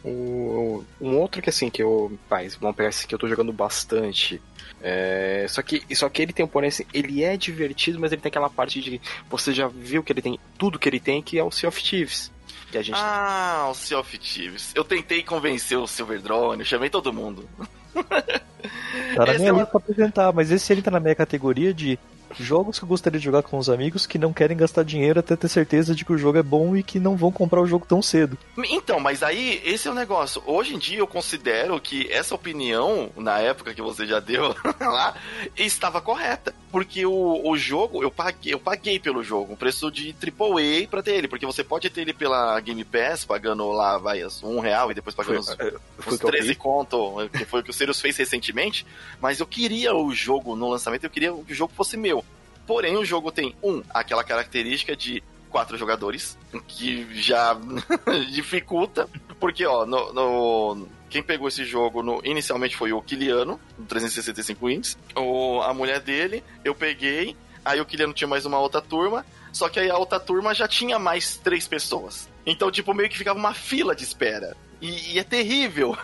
[0.04, 2.16] Um, um outro que assim, que eu.
[2.28, 4.40] Faz, vamos pegar esse que eu tô jogando bastante.
[4.82, 8.20] É, só que só que ele tem um porém assim, ele é divertido, mas ele
[8.20, 11.38] tem aquela parte de você já viu que ele tem tudo que ele tem, que
[11.38, 12.30] é o Sea of Thieves.
[12.70, 12.96] Que a gente...
[12.98, 14.72] Ah, o Sea of Thieves.
[14.74, 17.48] Eu tentei convencer o Silver Drone, chamei todo mundo.
[19.14, 21.98] Tá na minha é lista pra apresentar, mas esse ele tá na minha categoria de
[22.38, 25.36] jogos que eu gostaria de jogar com os amigos que não querem gastar dinheiro até
[25.36, 27.86] ter certeza de que o jogo é bom e que não vão comprar o jogo
[27.86, 28.38] tão cedo.
[28.70, 30.42] Então, mas aí esse é o negócio.
[30.46, 35.14] Hoje em dia eu considero que essa opinião, na época que você já deu lá,
[35.56, 36.54] estava correta.
[36.70, 41.02] Porque o, o jogo, eu paguei, eu paguei pelo jogo, um preço de AAA pra
[41.02, 44.90] ter ele, porque você pode ter ele pela Game Pass, pagando lá, vai, um real
[44.90, 45.72] e depois pagando foi,
[46.06, 48.86] os, os 13 conto, que foi o que o Sirius fez recentemente,
[49.20, 52.22] mas eu queria o jogo no lançamento, eu queria que o jogo fosse meu.
[52.66, 57.56] Porém, o jogo tem, um, aquela característica de quatro jogadores, que já
[58.30, 63.86] dificulta, porque, ó, no, no, quem pegou esse jogo no, inicialmente foi o Kiliano, do
[63.86, 68.82] 365 Wins, o, a mulher dele, eu peguei, aí o Kiliano tinha mais uma outra
[68.82, 72.28] turma, só que aí a outra turma já tinha mais três pessoas.
[72.44, 74.56] Então, tipo, meio que ficava uma fila de espera.
[74.80, 75.96] E, e, é terrível.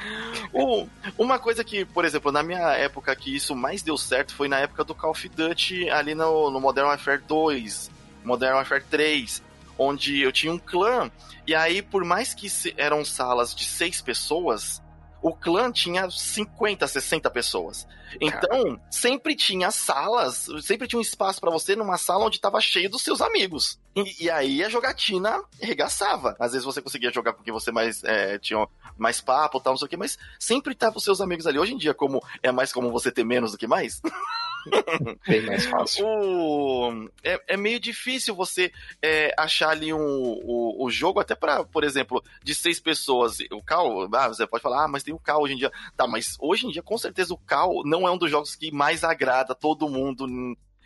[1.16, 4.58] uma coisa que, por exemplo, na minha época que isso mais deu certo foi na
[4.58, 7.90] época do Call of Duty ali no, no Modern Warfare 2,
[8.22, 9.42] Modern Warfare 3,
[9.78, 11.10] onde eu tinha um clã,
[11.46, 14.82] e aí, por mais que eram salas de seis pessoas,
[15.22, 17.86] o clã tinha 50, 60 pessoas.
[18.20, 22.88] Então, sempre tinha salas, sempre tinha um espaço para você numa sala onde tava cheio
[22.88, 23.78] dos seus amigos.
[23.94, 26.36] E, e, aí a jogatina regaçava.
[26.38, 29.86] Às vezes você conseguia jogar porque você mais é, tinha mais papo tal, não sei
[29.86, 31.58] o que, mas sempre tava os seus amigos ali.
[31.58, 34.00] Hoje em dia, como é mais como você ter menos do que mais.
[35.26, 36.06] Bem mais fácil.
[36.06, 37.08] O...
[37.22, 41.84] É, é meio difícil você é, achar ali um, o, o jogo, até para, por
[41.84, 43.38] exemplo, de seis pessoas.
[43.52, 45.72] O Cal, ah, você pode falar, ah, mas tem o Cal hoje em dia.
[45.96, 48.70] Tá, mas hoje em dia, com certeza, o Cal não é um dos jogos que
[48.70, 50.26] mais agrada todo mundo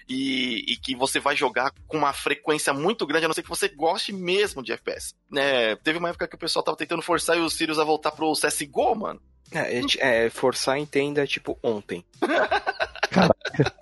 [0.09, 3.49] e, e, que você vai jogar com uma frequência muito grande, a não ser que
[3.49, 5.15] você goste mesmo de FPS.
[5.37, 8.33] É, teve uma época que o pessoal tava tentando forçar o Sirius a voltar pro
[8.33, 9.21] CSGO, mano.
[9.53, 12.05] É, é, é forçar entenda tipo ontem.
[13.11, 13.75] Caraca.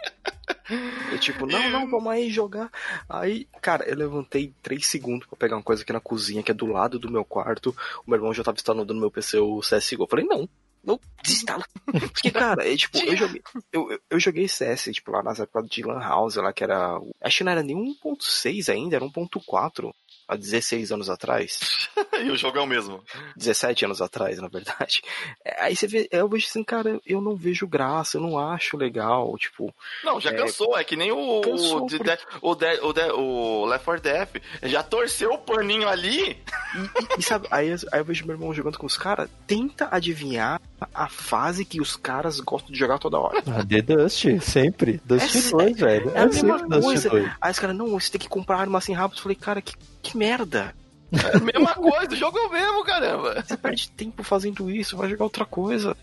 [1.11, 2.71] Eu, tipo, não, não, vamos aí jogar.
[3.09, 6.55] Aí, cara, eu levantei 3 segundos para pegar uma coisa aqui na cozinha, que é
[6.55, 7.75] do lado do meu quarto.
[8.07, 10.03] O meu irmão já tava instalando no meu PC o CSGO.
[10.03, 10.49] Eu falei, não,
[10.85, 11.64] não desinstala.
[12.12, 15.83] Porque, cara, é, tipo, eu joguei, eu, eu joguei CS, tipo, lá nas épocas de
[15.83, 17.01] Lan House, lá que era.
[17.23, 19.93] Acho que não era nem 1.6 ainda, era 1.4
[20.27, 21.88] há 16 anos atrás.
[22.25, 23.03] e o jogo é o mesmo.
[23.37, 25.03] 17 anos atrás, na verdade.
[25.45, 28.77] É, aí você vê, eu vejo assim, cara, eu não vejo graça, eu não acho
[28.77, 29.75] legal, tipo.
[30.05, 32.07] Não, já é, cansou, é que nem o, cansou, o, de, por...
[32.43, 34.29] o, de, o, de, o Left 4 Dead,
[34.65, 36.31] já torceu o paninho ali.
[36.31, 40.61] E, e, sabe, aí, aí eu vejo meu irmão jogando com os caras, tenta adivinhar
[40.95, 43.43] a fase que os caras gostam de jogar toda hora.
[43.47, 45.01] Ah, The Dust, sempre.
[45.05, 46.11] Dust é, 2, velho.
[46.11, 47.11] É, é a mesma coisa.
[47.41, 49.19] Aí os caras, não, você tem que comprar arma assim rápido.
[49.19, 50.75] Eu falei, cara, que, que merda.
[51.11, 53.42] É a mesma coisa, o jogo é o mesmo, caramba.
[53.42, 55.97] Você perde tempo fazendo isso, vai jogar outra coisa.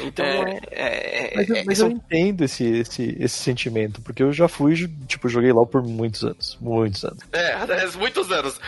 [0.00, 0.60] Então é.
[0.70, 4.88] é, é mas, eu, mas eu, entendo esse, esse, esse sentimento, porque eu já fui,
[5.06, 6.56] tipo, joguei LOL por muitos anos.
[6.60, 7.18] Muitos anos.
[7.32, 7.96] É, muitos anos.
[7.96, 8.60] Muitos anos.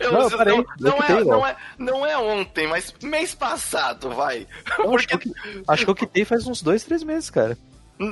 [0.00, 4.46] eu, não, parei, não, não, é, não, é, não é ontem, mas mês passado, vai.
[4.78, 5.14] Não, porque...
[5.14, 5.32] acho, que,
[5.68, 7.56] acho que eu quitei faz uns dois, três meses, cara.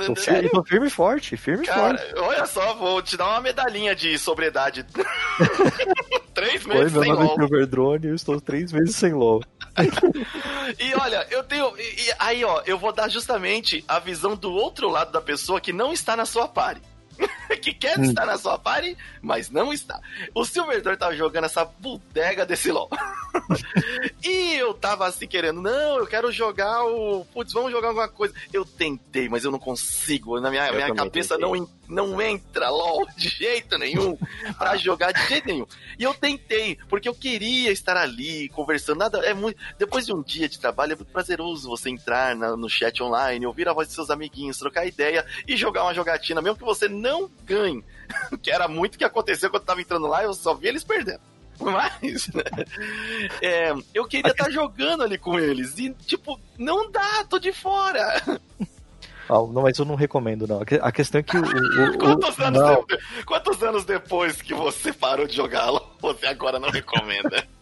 [0.07, 2.15] Tô firme, tô firme e forte, firme e forte.
[2.17, 4.85] Olha só, vou te dar uma medalhinha de sobriedade.
[6.35, 7.63] três meses Oi, sem meu nome LOL.
[7.63, 9.43] É Drone, eu estou três meses sem LOL.
[10.79, 11.73] e olha, eu tenho.
[11.79, 15.73] E, aí, ó, eu vou dar justamente a visão do outro lado da pessoa que
[15.73, 16.83] não está na sua pare.
[17.61, 18.05] que quer hum.
[18.05, 20.01] estar na sua party, mas não está.
[20.35, 22.89] O Silverdor tava jogando essa bodega desse LOL.
[24.23, 27.25] e eu tava assim querendo, não, eu quero jogar o.
[27.27, 28.35] Putz, vamos jogar alguma coisa.
[28.53, 30.41] Eu tentei, mas eu não consigo.
[30.41, 31.55] Na minha, minha cabeça não,
[31.89, 34.17] não entra LOL de jeito nenhum
[34.59, 35.67] para jogar de jeito nenhum.
[35.99, 38.99] E eu tentei, porque eu queria estar ali conversando.
[38.99, 39.59] Nada, é muito.
[39.79, 43.47] Depois de um dia de trabalho, é muito prazeroso você entrar na, no chat online,
[43.47, 46.89] ouvir a voz de seus amiguinhos, trocar ideia e jogar uma jogatina, mesmo que você
[46.89, 47.83] não ganhe.
[48.43, 50.85] que era muito o que aconteceu quando eu tava entrando lá, eu só vi eles
[50.85, 51.21] perdendo.
[51.59, 52.45] Mas, né?
[53.43, 55.77] é, eu queria estar tá jogando ali com eles.
[55.79, 58.23] E, tipo, não dá, tô de fora.
[59.29, 60.63] Ah, não, mas eu não recomendo, não.
[60.83, 61.43] A questão é que o.
[61.43, 62.85] o, quantos, anos não.
[62.87, 63.25] De...
[63.25, 67.47] quantos anos depois que você parou de jogá-lo, você agora não recomenda?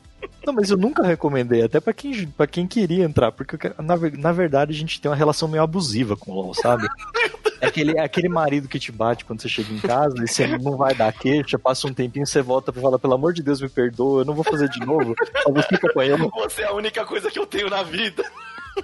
[0.47, 4.33] Não, mas eu nunca recomendei, até para quem, pra quem queria entrar, porque na, na
[4.33, 6.89] verdade a gente tem uma relação meio abusiva com o LoL, sabe?
[7.59, 10.47] É aquele, é aquele marido que te bate quando você chega em casa e você
[10.47, 13.63] não vai dar queixa, passa um tempinho, você volta pra falar, pelo amor de Deus,
[13.63, 15.15] me perdoa, eu não vou fazer de novo.
[15.55, 16.29] Mas fica apanhando.
[16.35, 18.23] Você é a única coisa que eu tenho na vida.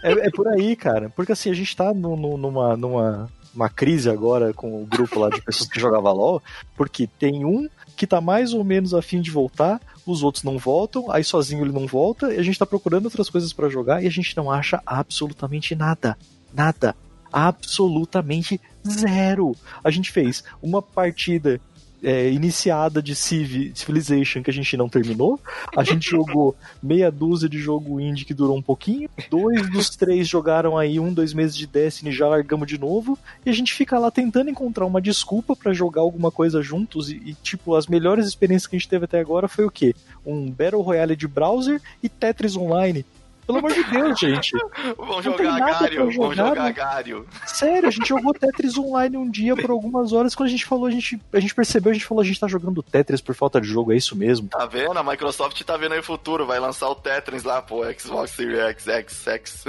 [0.02, 1.10] É, é por aí, cara.
[1.10, 5.20] Porque assim, a gente tá no, no, numa, numa uma crise agora com o grupo
[5.20, 6.42] lá de pessoas que jogavam LOL,
[6.76, 11.10] porque tem um que tá mais ou menos afim de voltar, os outros não voltam,
[11.10, 14.06] aí sozinho ele não volta, e a gente tá procurando outras coisas para jogar e
[14.06, 16.16] a gente não acha absolutamente nada.
[16.52, 16.96] Nada.
[17.32, 19.54] Absolutamente zero.
[19.82, 21.60] A gente fez uma partida
[22.02, 25.38] é, iniciada de Civ, Civilization que a gente não terminou.
[25.76, 29.08] A gente jogou meia dúzia de jogo indie que durou um pouquinho.
[29.30, 33.18] Dois dos três jogaram aí um, dois meses de Destiny já largamos de novo.
[33.44, 37.10] E a gente fica lá tentando encontrar uma desculpa para jogar alguma coisa juntos.
[37.10, 39.94] E, e, tipo, as melhores experiências que a gente teve até agora foi o quê?
[40.26, 43.04] Um Battle Royale de browser e Tetris Online.
[43.46, 44.52] Pelo amor de Deus, gente.
[44.96, 47.26] Vamos jogar Gario, vamos jogar Gario.
[47.46, 50.34] Sério, a gente jogou Tetris Online um dia por algumas horas.
[50.34, 52.46] Quando a gente falou, a gente, a gente percebeu, a gente falou, a gente tá
[52.46, 54.48] jogando Tetris por falta de jogo, é isso mesmo.
[54.48, 54.96] Tá vendo?
[54.96, 58.58] A Microsoft tá vendo aí o futuro, vai lançar o Tetris lá, pô, Xbox Series
[58.58, 59.64] X, X, X.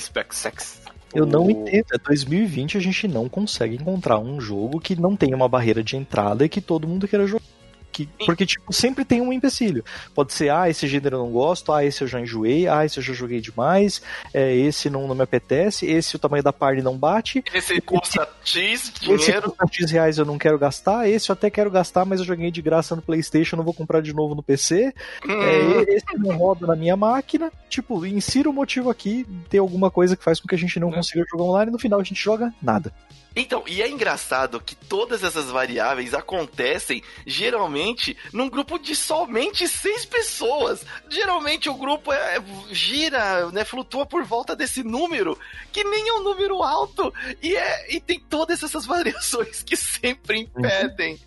[0.00, 0.82] Spec Sex.
[1.14, 1.86] Eu não entendo.
[1.92, 5.96] É 2020 a gente não consegue encontrar um jogo que não tenha uma barreira de
[5.96, 7.55] entrada e que todo mundo queira jogar.
[7.96, 9.82] Que, porque, tipo, sempre tem um empecilho.
[10.14, 12.98] Pode ser, ah, esse gênero eu não gosto, ah, esse eu já enjoei, ah, esse
[12.98, 14.02] eu já joguei demais,
[14.34, 17.42] é, esse não, não me apetece, esse o tamanho da party não bate.
[17.54, 19.22] Esse custa X dinheiro.
[19.22, 22.26] Esse custa X reais eu não quero gastar, esse eu até quero gastar, mas eu
[22.26, 24.92] joguei de graça no Playstation, não vou comprar de novo no PC.
[25.26, 25.42] Hum.
[25.42, 27.50] É, esse não roda na minha máquina.
[27.70, 30.88] Tipo, insira o motivo aqui, ter alguma coisa que faz com que a gente não
[30.88, 30.92] hum.
[30.92, 32.92] consiga jogar online, no final a gente joga nada.
[33.38, 40.06] Então, e é engraçado que todas essas variáveis acontecem geralmente num grupo de somente seis
[40.06, 40.82] pessoas.
[41.10, 45.38] Geralmente o grupo é, é, gira, né, flutua por volta desse número,
[45.70, 50.40] que nem é um número alto, e, é, e tem todas essas variações que sempre
[50.40, 51.20] impedem.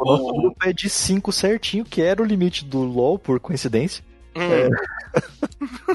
[0.00, 0.40] O nosso o...
[0.40, 4.04] grupo é de cinco certinho, que era o limite do LoL, por coincidência.
[4.36, 4.52] Hum.
[4.52, 4.68] É.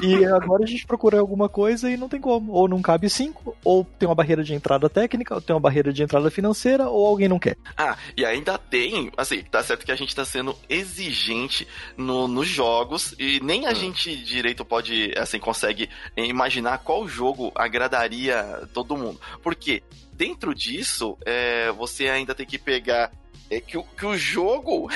[0.02, 2.52] e agora a gente procura alguma coisa e não tem como.
[2.52, 5.92] Ou não cabe cinco, ou tem uma barreira de entrada técnica, ou tem uma barreira
[5.92, 7.56] de entrada financeira, ou alguém não quer.
[7.76, 12.48] Ah, e ainda tem, assim, tá certo que a gente tá sendo exigente no, nos
[12.48, 13.74] jogos, e nem a hum.
[13.74, 19.20] gente direito pode, assim, consegue imaginar qual jogo agradaria todo mundo.
[19.42, 23.10] Porque dentro disso, é, você ainda tem que pegar
[23.50, 24.88] é que, o, que o jogo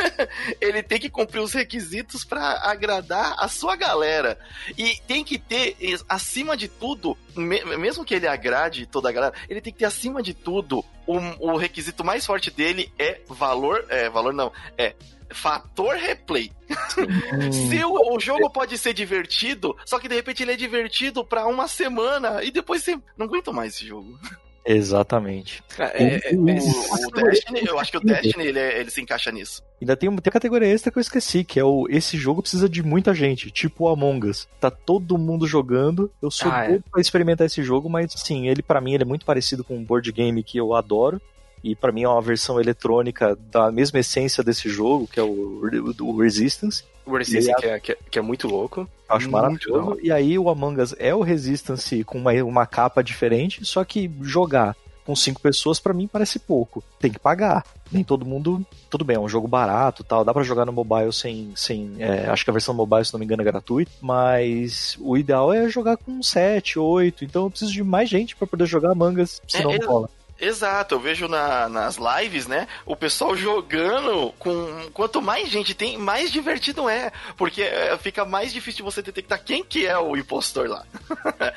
[0.60, 4.38] ele tem que cumprir os requisitos para agradar a sua galera.
[4.76, 5.76] E tem que ter,
[6.08, 10.22] acima de tudo, mesmo que ele agrade toda a galera, ele tem que ter acima
[10.22, 13.84] de tudo o, o requisito mais forte dele é valor.
[13.88, 14.94] É, valor não, é
[15.30, 16.52] fator replay.
[17.68, 21.46] Se o, o, jogo pode ser divertido, só que de repente ele é divertido para
[21.46, 24.18] uma semana e depois você não aguenta mais esse jogo.
[24.64, 25.62] Exatamente.
[25.78, 29.32] É, é, o, é, o, Destiny, eu acho que o Destiny ele, ele, se encaixa
[29.32, 29.62] nisso.
[29.80, 32.82] Ainda tem, tem categoria extra que eu esqueci, que é o esse jogo precisa de
[32.82, 34.48] muita gente, tipo o Among Us.
[34.60, 36.10] Tá todo mundo jogando.
[36.22, 36.90] Eu sou ah, doido é.
[36.90, 39.84] pra experimentar esse jogo, mas sim, ele para mim ele é muito parecido com um
[39.84, 41.20] board game que eu adoro.
[41.62, 45.62] E para mim é uma versão eletrônica da mesma essência desse jogo, que é o,
[46.00, 46.84] o Resistance.
[47.06, 48.88] O Resistance, que é, que, é, que é muito louco.
[49.08, 49.90] Acho muito maravilhoso.
[49.90, 49.98] Legal.
[50.02, 54.10] E aí o Among Us é o Resistance com uma, uma capa diferente, só que
[54.22, 56.82] jogar com cinco pessoas para mim parece pouco.
[56.98, 57.64] Tem que pagar.
[57.90, 58.64] Nem todo mundo.
[58.88, 60.24] Tudo bem, é um jogo barato tal.
[60.24, 61.52] Dá para jogar no mobile sem.
[61.54, 63.90] sem é, acho que a versão mobile, se não me engano, é gratuita.
[64.00, 67.24] Mas o ideal é jogar com 7, 8.
[67.24, 70.10] Então eu preciso de mais gente para poder jogar mangas, senão é, não rola.
[70.42, 72.66] Exato, eu vejo na, nas lives, né?
[72.84, 74.90] O pessoal jogando com.
[74.92, 77.12] Quanto mais gente tem, mais divertido é.
[77.36, 80.84] Porque é, fica mais difícil você detectar quem que é o impostor lá.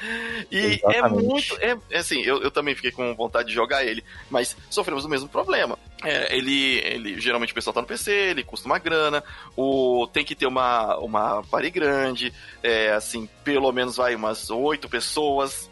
[0.51, 0.97] e é Exatamente.
[0.97, 1.57] é muito.
[1.59, 5.27] É, assim, eu, eu também fiquei com vontade de jogar ele, mas sofremos o mesmo
[5.27, 5.79] problema.
[6.03, 9.23] É, ele, ele geralmente o pessoal tá no PC, ele custa uma grana,
[9.55, 14.89] o, tem que ter uma, uma party grande, é, assim, pelo menos vai umas oito
[14.89, 15.69] pessoas,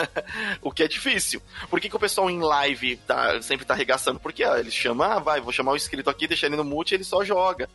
[0.62, 1.42] o que é difícil.
[1.68, 4.20] Por que, que o pessoal em live tá, sempre tá arregaçando?
[4.20, 6.94] Porque ah, eles chamam, ah, vai, vou chamar o inscrito aqui, deixar ele no mute
[6.94, 7.68] ele só joga.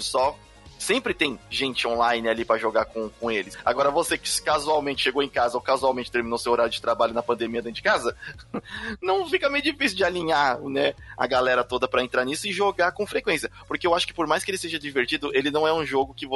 [0.00, 0.36] Só
[0.78, 3.56] sempre tem gente online ali para jogar com, com eles.
[3.64, 7.22] Agora, você que casualmente chegou em casa ou casualmente terminou seu horário de trabalho na
[7.22, 8.16] pandemia dentro de casa,
[9.02, 12.92] não fica meio difícil de alinhar, né, a galera toda para entrar nisso e jogar
[12.92, 13.50] com frequência.
[13.66, 16.14] Porque eu acho que por mais que ele seja divertido, ele não é um jogo
[16.14, 16.26] que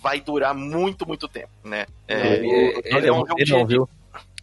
[0.00, 1.86] vai durar muito, muito tempo, né?
[2.06, 3.88] É, ele, ele é um jogo ele não, viu?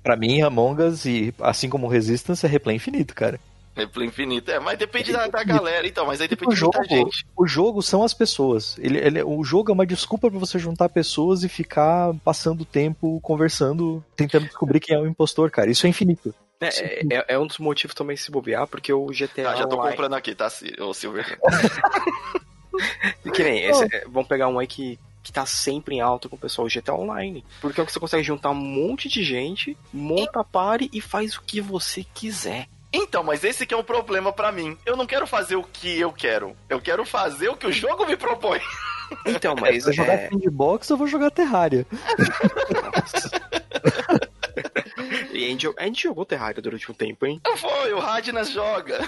[0.04, 3.40] Pra mim, Among Us, e assim como Resistance, é replay infinito, cara.
[3.76, 4.50] Replay infinito.
[4.50, 7.28] É, mas depende da, da, galera, então, mas aí depende o jogo, de muita gente.
[7.36, 8.78] O jogo são as pessoas.
[8.80, 13.20] Ele, ele, o jogo é uma desculpa para você juntar pessoas e ficar passando tempo
[13.22, 15.70] conversando, tentando descobrir quem é o impostor, cara.
[15.70, 16.34] Isso é infinito.
[16.62, 16.68] É,
[17.14, 19.52] é, é, um dos motivos também se bobear, porque o GTA.
[19.52, 19.92] Ah, já tô Online...
[19.92, 21.38] comprando aqui, tá, o Silver?
[23.34, 26.36] que nem, esse, é, vamos pegar um aí que que tá sempre em alta com
[26.36, 27.44] o pessoal GTA Online.
[27.60, 31.02] Porque é o que você consegue juntar um monte de gente, monta a party e
[31.02, 32.68] faz o que você quiser.
[32.96, 34.78] Então, mas esse que é um problema para mim.
[34.86, 36.56] Eu não quero fazer o que eu quero.
[36.70, 38.62] Eu quero fazer o que o jogo me propõe.
[39.24, 39.84] Então, mas.
[39.84, 40.30] Vou jogar é...
[40.30, 41.86] Sandbox ou vou jogar Terraria?
[45.32, 47.40] e a gente, a gente jogou Terraria durante um tempo, hein?
[47.56, 49.08] Foi, o Radnas joga.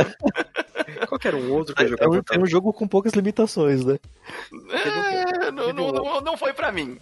[1.08, 2.14] Qual era um outro que eu é, jogava?
[2.14, 3.98] É um, é um jogo com poucas limitações, né?
[4.70, 6.98] É, não, não, não, não foi pra mim.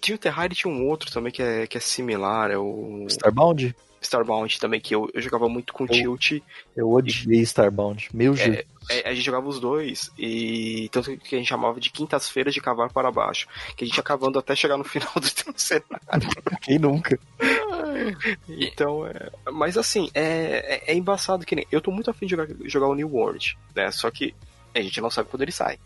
[0.00, 3.06] Tinha o Terraria e tinha um outro também que é, que é similar, é o.
[3.08, 3.76] Starbound?
[4.00, 6.42] Starbound também, que eu, eu jogava muito com eu, Tilt.
[6.76, 11.38] Eu odiei Starbound, meu é, é, a gente jogava os dois, e tanto que a
[11.38, 13.46] gente chamava de quintas-feiras de cavar para baixo.
[13.76, 15.28] Que a gente ia cavando até chegar no final do
[15.60, 16.28] cenário.
[16.62, 17.18] Quem nunca?
[18.48, 21.66] então, é, mas assim, é, é, é, embaçado que nem.
[21.70, 23.90] Eu tô muito afim de jogar, jogar o New World, né?
[23.90, 24.34] Só que
[24.74, 25.78] a gente não sabe quando ele sai.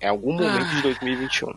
[0.00, 0.74] É algum momento ah.
[0.74, 1.54] de 2021.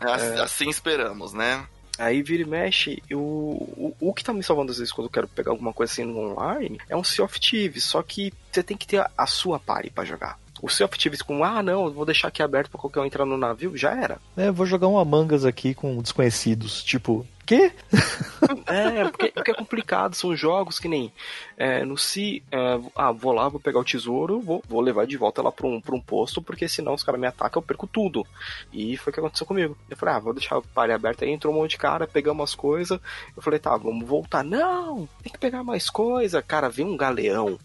[0.00, 1.66] É, assim esperamos, né?
[1.98, 5.12] Aí vira e mexe, o, o, o, que tá me salvando às vezes quando eu
[5.12, 8.62] quero pegar alguma coisa assim no online é um Sea of Thieves, só que você
[8.62, 10.38] tem que ter a, a sua party para jogar.
[10.62, 13.24] O Sea of Thieves com, ah não, vou deixar aqui aberto para qualquer um entrar
[13.24, 14.18] no navio, já era.
[14.36, 17.72] É, vou jogar um Among Us aqui com desconhecidos, tipo, quê?
[18.66, 21.12] É, porque, porque, é complicado, são jogos que nem
[21.58, 25.16] é, no si, é, ah, vou lá, vou pegar o tesouro, vou, vou levar de
[25.16, 27.86] volta lá pra um, pra um posto, porque senão os caras me atacam, eu perco
[27.86, 28.26] tudo.
[28.72, 29.76] E foi o que aconteceu comigo.
[29.88, 32.42] Eu falei, ah, vou deixar a parede aberta aí, entrou um monte de cara, pegamos
[32.42, 32.98] as coisas.
[33.36, 34.42] Eu falei, tá, vamos voltar.
[34.42, 36.42] Não, tem que pegar mais coisa.
[36.42, 37.58] Cara, vem um galeão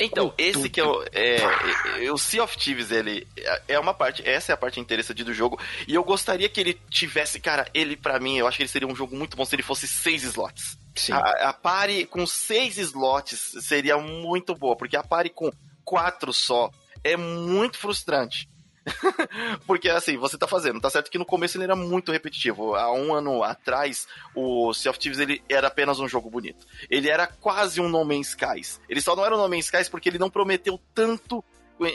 [0.00, 1.36] Então, esse que é o, é,
[2.02, 3.28] é, o Sea of Thieves, ele
[3.68, 6.80] é uma parte, essa é a parte interessante do jogo, e eu gostaria que ele
[6.88, 9.54] tivesse, cara, ele para mim, eu acho que ele seria um jogo muito bom se
[9.54, 10.78] ele fosse seis slots.
[10.94, 11.12] Sim.
[11.12, 15.52] A, a pare com seis slots seria muito boa, porque a pare com
[15.84, 16.70] quatro só
[17.04, 18.48] é muito frustrante.
[19.66, 22.74] Porque assim, você tá fazendo, tá certo que no começo ele era muito repetitivo.
[22.74, 26.66] Há um ano atrás, o Sea of Thieves ele era apenas um jogo bonito.
[26.88, 28.80] Ele era quase um No Man's Skies.
[28.88, 31.44] Ele só não era um No Man's Skies porque ele não prometeu tanto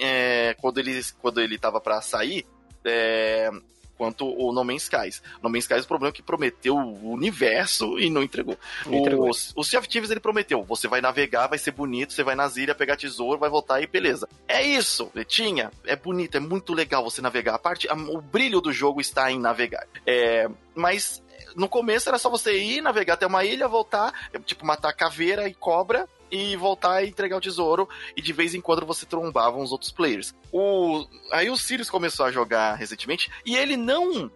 [0.02, 2.46] é, quando ele quando ele tava para sair.
[2.84, 3.50] É,
[3.98, 5.22] quanto o No Man's Skies.
[5.42, 8.58] No Man's Skies o problema é que prometeu o universo e não entregou.
[8.86, 9.30] Não entregou.
[9.30, 12.36] O, o Sea of Thieves ele prometeu, você vai navegar, vai ser bonito, você vai
[12.36, 14.28] nas ilhas, pegar tesouro, vai voltar e beleza.
[14.48, 17.56] É isso, tinha, é bonito, é muito legal você navegar.
[17.56, 19.86] A parte, a, o brilho do jogo está em navegar.
[20.06, 21.24] É, mas
[21.56, 24.14] no começo era só você ir, navegar até uma ilha, voltar,
[24.46, 27.88] tipo, matar caveira e cobra e voltar e entregar o tesouro.
[28.16, 30.34] E de vez em quando você trombava uns outros players.
[30.52, 31.06] O...
[31.32, 34.32] Aí o Sirius começou a jogar recentemente e ele não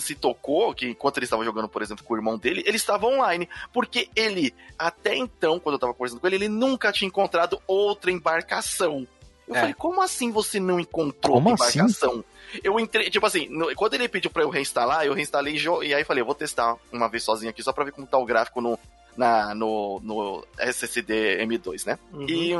[0.00, 3.06] se tocou que enquanto ele estava jogando, por exemplo, com o irmão dele, ele estava
[3.06, 3.48] online.
[3.72, 8.10] Porque ele, até então, quando eu estava conversando com ele, ele nunca tinha encontrado outra
[8.10, 9.06] embarcação.
[9.46, 9.60] Eu é.
[9.60, 11.78] falei, como assim você não encontrou como outra assim?
[11.78, 12.12] embarcação?
[12.12, 12.24] Assim?
[12.62, 16.04] Eu entrei, tipo assim, no, quando ele pediu pra eu reinstalar, eu reinstalei e aí
[16.04, 18.60] falei, eu vou testar uma vez sozinho aqui, só pra ver como tá o gráfico
[18.60, 18.78] no,
[19.16, 21.98] na, no, no SSD M2, né?
[22.12, 22.26] Uhum.
[22.28, 22.54] E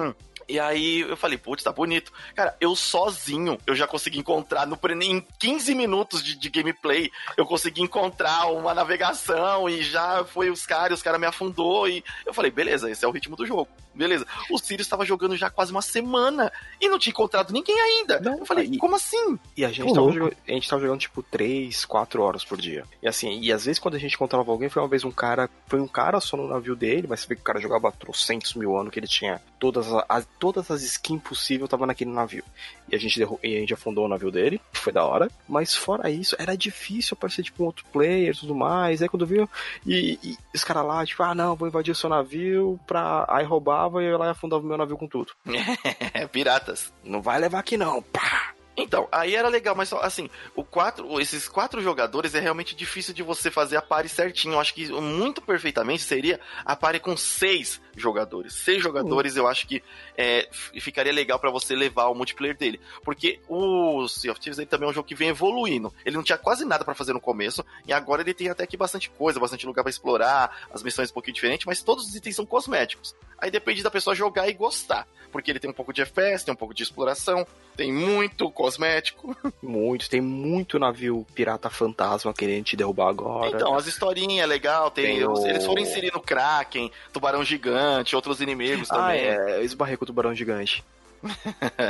[0.49, 2.13] e aí eu falei, putz, tá bonito.
[2.35, 7.47] Cara, eu sozinho, eu já consegui encontrar, no, em 15 minutos de, de gameplay, eu
[7.47, 12.35] consegui encontrar uma navegação e já foi os caras, os caras me afundou e eu
[12.35, 13.69] falei, beleza, esse é o ritmo do jogo.
[13.95, 14.27] Beleza.
[14.51, 18.19] O Sirius estava jogando já quase uma semana e não tinha encontrado ninguém ainda.
[18.19, 19.39] Não, eu falei, aí, como assim?
[19.57, 22.85] E a gente, tava jogando, a gente tava jogando tipo 3, 4 horas por dia.
[23.01, 25.49] E assim, e às vezes quando a gente encontrava alguém, foi uma vez um cara,
[25.67, 28.55] foi um cara só no navio dele, mas você vê que o cara jogava trocentos
[28.55, 32.45] mil anos, que ele tinha todas as, todas as skins possíveis tava naquele navio.
[32.91, 35.31] E a gente, derru e a gente afundou o navio dele, que foi da hora.
[35.49, 39.01] Mas fora isso, era difícil aparecer, tipo, um outro player e tudo mais.
[39.01, 39.49] Aí quando viu,
[39.87, 43.25] e, e os caras lá, tipo, ah não, vou invadir o seu navio pra.
[43.29, 45.33] Aí roubava e eu lá afundava o meu navio com tudo.
[46.31, 46.93] Piratas.
[47.03, 48.03] Não vai levar aqui não.
[48.03, 48.54] Pá!
[48.77, 53.23] Então, aí era legal, mas assim, o quatro, esses quatro jogadores é realmente difícil de
[53.23, 54.55] você fazer a pare certinho.
[54.55, 58.55] Eu acho que muito perfeitamente seria a pare com seis jogadores.
[58.55, 59.83] Seis jogadores eu acho que
[60.17, 60.49] é,
[60.81, 62.81] ficaria legal para você levar o multiplayer dele.
[63.03, 65.93] Porque o Sea of Thieves ele também é um jogo que vem evoluindo.
[66.05, 68.77] Ele não tinha quase nada para fazer no começo, e agora ele tem até aqui
[68.77, 72.37] bastante coisa, bastante lugar para explorar, as missões um pouquinho diferentes, mas todos os itens
[72.37, 73.15] são cosméticos.
[73.39, 75.07] Aí depende da pessoa jogar e gostar.
[75.31, 77.45] Porque ele tem um pouco de FPS, tem um pouco de exploração,
[77.77, 79.37] tem muito cosmético.
[79.61, 83.49] Muito, tem muito navio pirata fantasma querendo te derrubar agora.
[83.49, 85.47] Então, as historinhas é legal, tem, tem o...
[85.47, 89.21] eles foram inserindo Kraken, tubarão gigante, outros inimigos ah, também.
[89.21, 90.85] É, eu esbarrei com o tubarão gigante.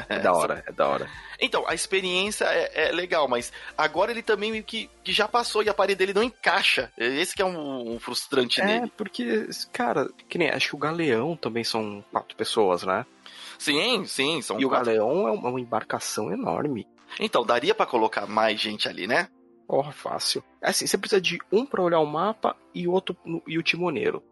[0.09, 1.11] é da hora, é da hora.
[1.41, 5.61] Então, a experiência é, é, legal, mas agora ele também meio que, que já passou
[5.63, 6.93] e a parede dele não encaixa.
[6.97, 8.85] Esse que é um, um frustrante é, nele.
[8.87, 13.05] É, porque, cara, que nem, acho que o Galeão também são quatro pessoas, né?
[13.59, 14.67] Sim, sim, são E quatro.
[14.67, 16.87] o Galeão é uma embarcação enorme.
[17.19, 19.29] Então, daria para colocar mais gente ali, né?
[19.67, 20.45] Porra, fácil.
[20.63, 23.17] É assim, você precisa de um para olhar o mapa e outro
[23.49, 24.23] e o timoneiro.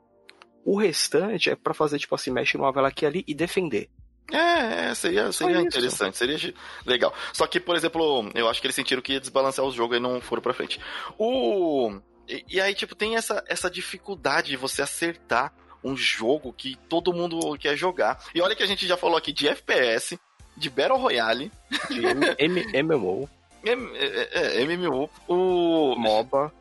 [0.65, 3.89] O restante é para fazer, tipo assim, mexe numa vela aqui ali e defender.
[4.31, 6.55] É, é seria, seria interessante, seria
[6.87, 7.13] legal.
[7.33, 10.01] Só que, por exemplo, eu acho que eles sentiram que ia desbalancear o jogo e
[10.01, 10.81] não foram pra frente.
[11.19, 11.99] O.
[12.29, 15.53] E, e aí, tipo, tem essa, essa dificuldade de você acertar
[15.85, 18.23] um jogo que todo mundo quer jogar.
[18.35, 20.19] E olha que a gente já falou aqui de FPS,
[20.57, 21.51] de Battle Royale,
[21.89, 22.01] de
[22.39, 23.29] M MMO,
[23.65, 26.53] M é, é, MMO, o MOBA,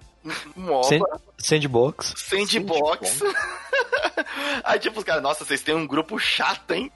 [0.55, 0.88] MOBA,
[1.38, 2.15] Sandbox, Sandbox.
[2.17, 3.22] Sandbox.
[4.63, 6.91] Aí tipo os caras, nossa, vocês têm um grupo chato, hein?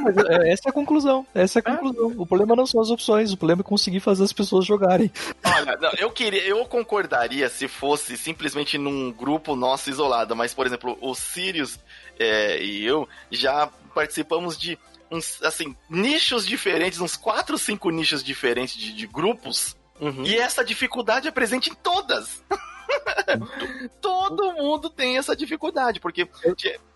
[0.00, 1.26] Mas é, essa é a conclusão.
[1.34, 2.14] Essa é a conclusão.
[2.16, 5.10] O problema não são as opções, o problema é conseguir fazer as pessoas jogarem.
[5.44, 10.66] Olha, não, eu queria, eu concordaria se fosse simplesmente num grupo nosso isolado, mas, por
[10.66, 11.78] exemplo, o Sirius
[12.18, 14.78] é, e eu já participamos de
[15.10, 19.76] uns, assim, nichos diferentes, uns quatro, cinco nichos diferentes de, de grupos.
[20.00, 20.24] Uhum.
[20.24, 22.42] E essa dificuldade é presente em todas.
[24.00, 26.28] Todo mundo tem essa dificuldade, porque.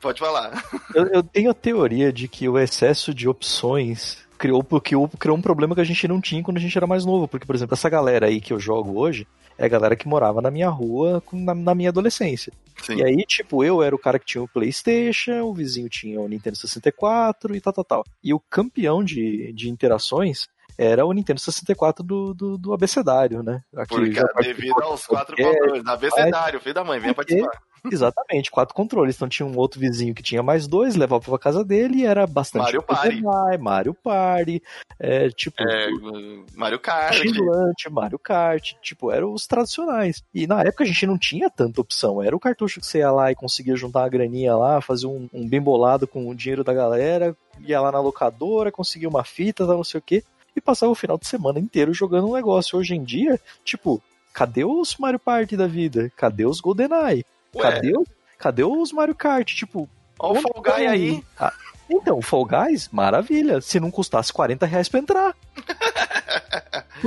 [0.00, 0.64] Pode falar.
[0.94, 5.42] Eu, eu, tenho a teoria de que o excesso de opções criou, porque, criou um
[5.42, 7.28] problema que a gente não tinha quando a gente era mais novo.
[7.28, 9.26] Porque, por exemplo, essa galera aí que eu jogo hoje
[9.56, 12.52] é a galera que morava na minha rua na, na minha adolescência.
[12.82, 12.96] Sim.
[12.96, 16.28] E aí, tipo, eu era o cara que tinha o PlayStation, o vizinho tinha o
[16.28, 18.04] Nintendo 64 e tal, tal, tal.
[18.22, 23.62] E o campeão de, de interações era o Nintendo 64 do, do, do abecedário, né?
[23.76, 27.60] Aqui Porque devido aos quatro valores, abecedário, filho da mãe, venha participar.
[27.90, 29.14] Exatamente, quatro controles.
[29.14, 32.26] Então tinha um outro vizinho que tinha mais dois, levava pra casa dele e era
[32.26, 32.62] bastante.
[32.62, 33.20] Mario Party.
[33.20, 34.62] Vai, Mario Party,
[34.98, 35.62] é, tipo.
[35.62, 35.88] É,
[36.56, 37.14] Mario Kart.
[37.14, 40.22] Xingulante, Mario Kart, tipo, eram os tradicionais.
[40.34, 42.22] E na época a gente não tinha tanta opção.
[42.22, 45.28] Era o cartucho que você ia lá e conseguia juntar uma graninha lá, fazer um,
[45.32, 49.66] um bem bolado com o dinheiro da galera, ia lá na locadora, conseguia uma fita,
[49.66, 50.24] não sei o quê,
[50.56, 52.78] e passava o final de semana inteiro jogando um negócio.
[52.78, 54.02] Hoje em dia, tipo,
[54.32, 56.10] cadê os Mario Party da vida?
[56.16, 57.24] Cadê os GoldenEye?
[57.54, 57.62] Ué.
[57.62, 57.92] Cadê,
[58.38, 59.54] cadê os Mario Kart?
[59.54, 59.88] Tipo,
[60.18, 61.24] Olha o Fall Guy aí.
[61.38, 61.52] Ah,
[61.90, 63.60] então, Fall Guys, maravilha.
[63.60, 65.36] Se não custasse 40 reais pra entrar.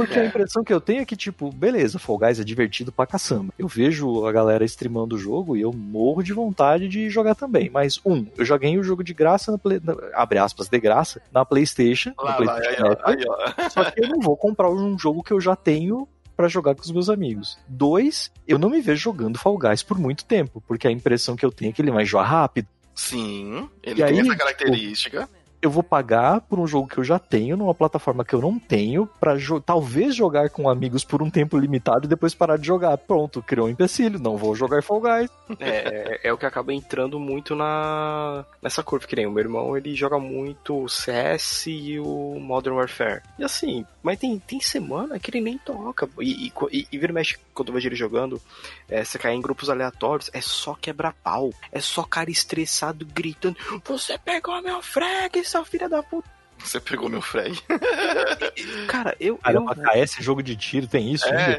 [0.05, 3.05] Porque a impressão que eu tenho é que, tipo, beleza, Fall Guys é divertido pra
[3.05, 3.53] caçamba.
[3.57, 7.69] Eu vejo a galera streamando o jogo e eu morro de vontade de jogar também.
[7.69, 10.79] Mas, um, eu já ganhei o jogo de graça, na Play, na- abre aspas, de
[10.79, 12.11] graça, na PlayStation.
[12.17, 13.11] Lá, lá, PlayStation aí, ó, Network.
[13.11, 13.25] aí,
[13.65, 13.69] ó.
[13.69, 16.81] Só que eu não vou comprar um jogo que eu já tenho pra jogar com
[16.83, 17.57] os meus amigos.
[17.67, 21.43] Dois, eu não me vejo jogando Fall Guys por muito tempo, porque a impressão que
[21.45, 22.67] eu tenho é que ele vai enjoar rápido.
[22.93, 25.29] Sim, ele E tem aí, essa característica.
[25.61, 28.59] Eu vou pagar por um jogo que eu já tenho, numa plataforma que eu não
[28.59, 32.67] tenho, pra jo- talvez jogar com amigos por um tempo limitado e depois parar de
[32.67, 32.97] jogar.
[32.97, 35.29] Pronto, criou um empecilho, não vou jogar Fall Guys.
[35.59, 39.75] É, é o que acaba entrando muito na nessa curva, que nem o meu irmão,
[39.77, 43.21] ele joga muito o CS e o Modern Warfare.
[43.39, 46.07] E assim, mas tem, tem semana que ele nem toca.
[46.19, 48.41] E, e, e, vira e mexe, quando eu vejo ele jogando,
[48.87, 51.51] é, você cai em grupos aleatórios, é só quebra-pau.
[51.71, 56.29] É só cara estressado gritando: Você pegou meu frag, seu filho da puta.
[56.59, 57.57] Você pegou meu frag.
[58.87, 59.37] Cara, eu.
[59.37, 61.53] Cara, eu pra KS, jogo de tiro, tem isso É,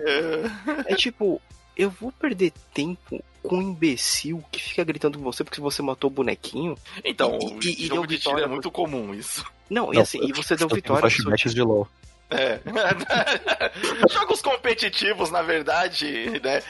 [0.87, 0.93] é.
[0.93, 1.41] É tipo,
[1.77, 6.11] eu vou perder tempo com um imbecil que fica gritando com você porque você matou
[6.11, 6.77] o bonequinho.
[7.05, 9.45] Então, E- e- e jogo de tiro vitória é muito comum isso.
[9.71, 11.87] Não, e Não, assim, e você deu vitória flashbacks de LoL.
[12.31, 12.61] É.
[14.11, 16.63] Jogos competitivos, na verdade, né?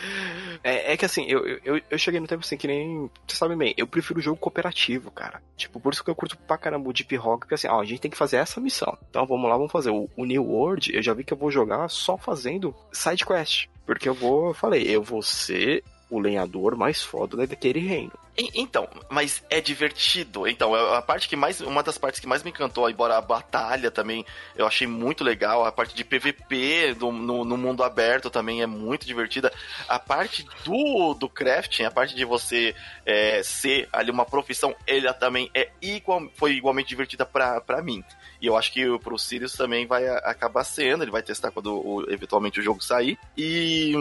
[0.63, 3.11] É, é que assim, eu, eu, eu cheguei no tempo assim que nem.
[3.27, 5.43] Você sabe bem, eu prefiro jogo cooperativo, cara.
[5.57, 7.85] Tipo, por isso que eu curto pra caramba o Deep Rock, porque assim, ó, a
[7.85, 8.97] gente tem que fazer essa missão.
[9.11, 9.91] Então vamos lá, vamos fazer.
[9.91, 13.67] O, o New World, eu já vi que eu vou jogar só fazendo side quest.
[13.85, 18.13] Porque eu vou, eu falei, eu vou ser o lenhador mais foda daquele reino.
[18.55, 20.47] Então, mas é divertido.
[20.47, 21.61] Então, é a parte que mais.
[21.61, 25.65] Uma das partes que mais me encantou, embora a batalha também eu achei muito legal.
[25.65, 29.53] A parte de PVP do- no, no mundo aberto também é muito divertida.
[29.89, 35.13] A parte do, do crafting, a parte de você é, ser ali uma profissão, ela
[35.13, 38.05] também é igual, foi igualmente divertida pra mim.
[38.41, 42.09] E eu acho que pro Sirius também vai acabar sendo, ele vai testar quando o-
[42.09, 43.19] eventualmente o jogo sair.
[43.37, 43.95] E.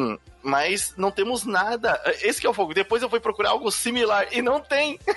[0.48, 2.02] Mas não temos nada.
[2.22, 2.74] Esse que é o fogo.
[2.74, 4.98] Depois eu fui procurar algo similar e não tem.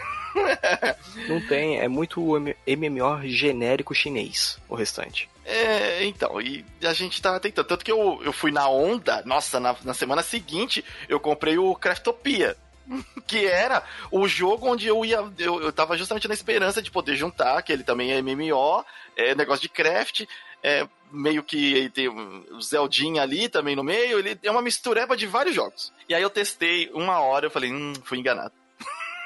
[1.28, 5.28] Não tem, é muito MMO genérico chinês, o restante.
[5.44, 7.66] É, então, e a gente tá tentando.
[7.66, 11.74] Tanto que eu, eu fui na onda, nossa, na, na semana seguinte eu comprei o
[11.74, 12.56] Craftopia.
[13.26, 15.24] Que era o jogo onde eu ia.
[15.38, 18.84] Eu, eu tava justamente na esperança de poder juntar, que ele também é MMO,
[19.16, 20.26] é negócio de craft,
[20.62, 25.26] é meio que tem o Zeldinha ali também no meio, ele é uma mistureba de
[25.26, 25.92] vários jogos.
[26.08, 28.52] E aí eu testei uma hora, eu falei, hum, fui enganado.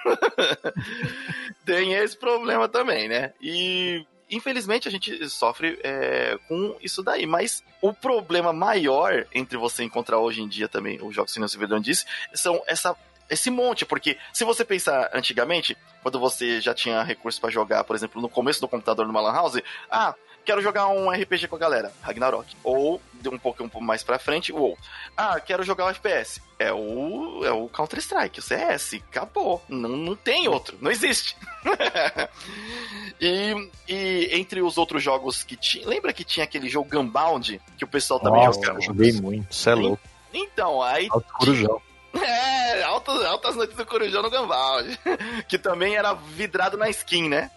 [1.65, 3.33] tem esse problema também, né?
[3.41, 7.27] E infelizmente a gente sofre é, com isso daí.
[7.27, 11.49] Mas o problema maior entre você encontrar hoje em dia também, os jogos que o
[11.49, 12.97] Silvedão disse, são essa.
[13.31, 17.97] Esse monte, porque se você pensar antigamente, quando você já tinha recurso pra jogar, por
[17.97, 20.15] exemplo, no começo do computador numa Lan House, ah,
[20.45, 22.55] quero jogar um RPG com a galera, Ragnarok.
[22.63, 24.77] Ou, um pouco, um pouco mais pra frente, WoW.
[25.17, 26.41] Ah, quero jogar um FPS.
[26.59, 28.95] É o, é o Counter-Strike, o CS.
[29.11, 29.63] Acabou.
[29.69, 30.77] Não, não tem outro.
[30.81, 31.37] Não existe.
[33.21, 35.89] e, e entre os outros jogos que tinha.
[35.89, 37.61] Lembra que tinha aquele jogo Gunbound?
[37.77, 38.79] Que o pessoal também Nossa, jogava?
[38.79, 40.03] eu joguei muito, isso é louco.
[40.33, 41.09] Então, aí.
[41.11, 41.83] Alto corujão.
[42.15, 45.01] É, altas, altas noites do Corujão no Gunbound.
[45.49, 47.51] Que também era vidrado na skin, né?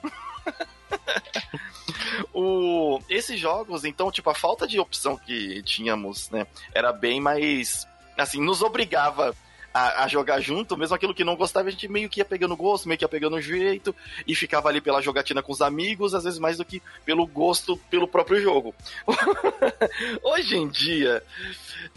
[2.40, 7.88] O, esses jogos, então, tipo, a falta de opção que tínhamos, né, era bem mais.
[8.16, 9.36] Assim, nos obrigava
[9.74, 12.56] a, a jogar junto, mesmo aquilo que não gostava, a gente meio que ia pegando
[12.56, 13.96] gosto, meio que ia pegando jeito,
[14.28, 17.76] e ficava ali pela jogatina com os amigos, às vezes mais do que pelo gosto
[17.90, 18.76] pelo próprio jogo.
[20.22, 21.24] Hoje em dia,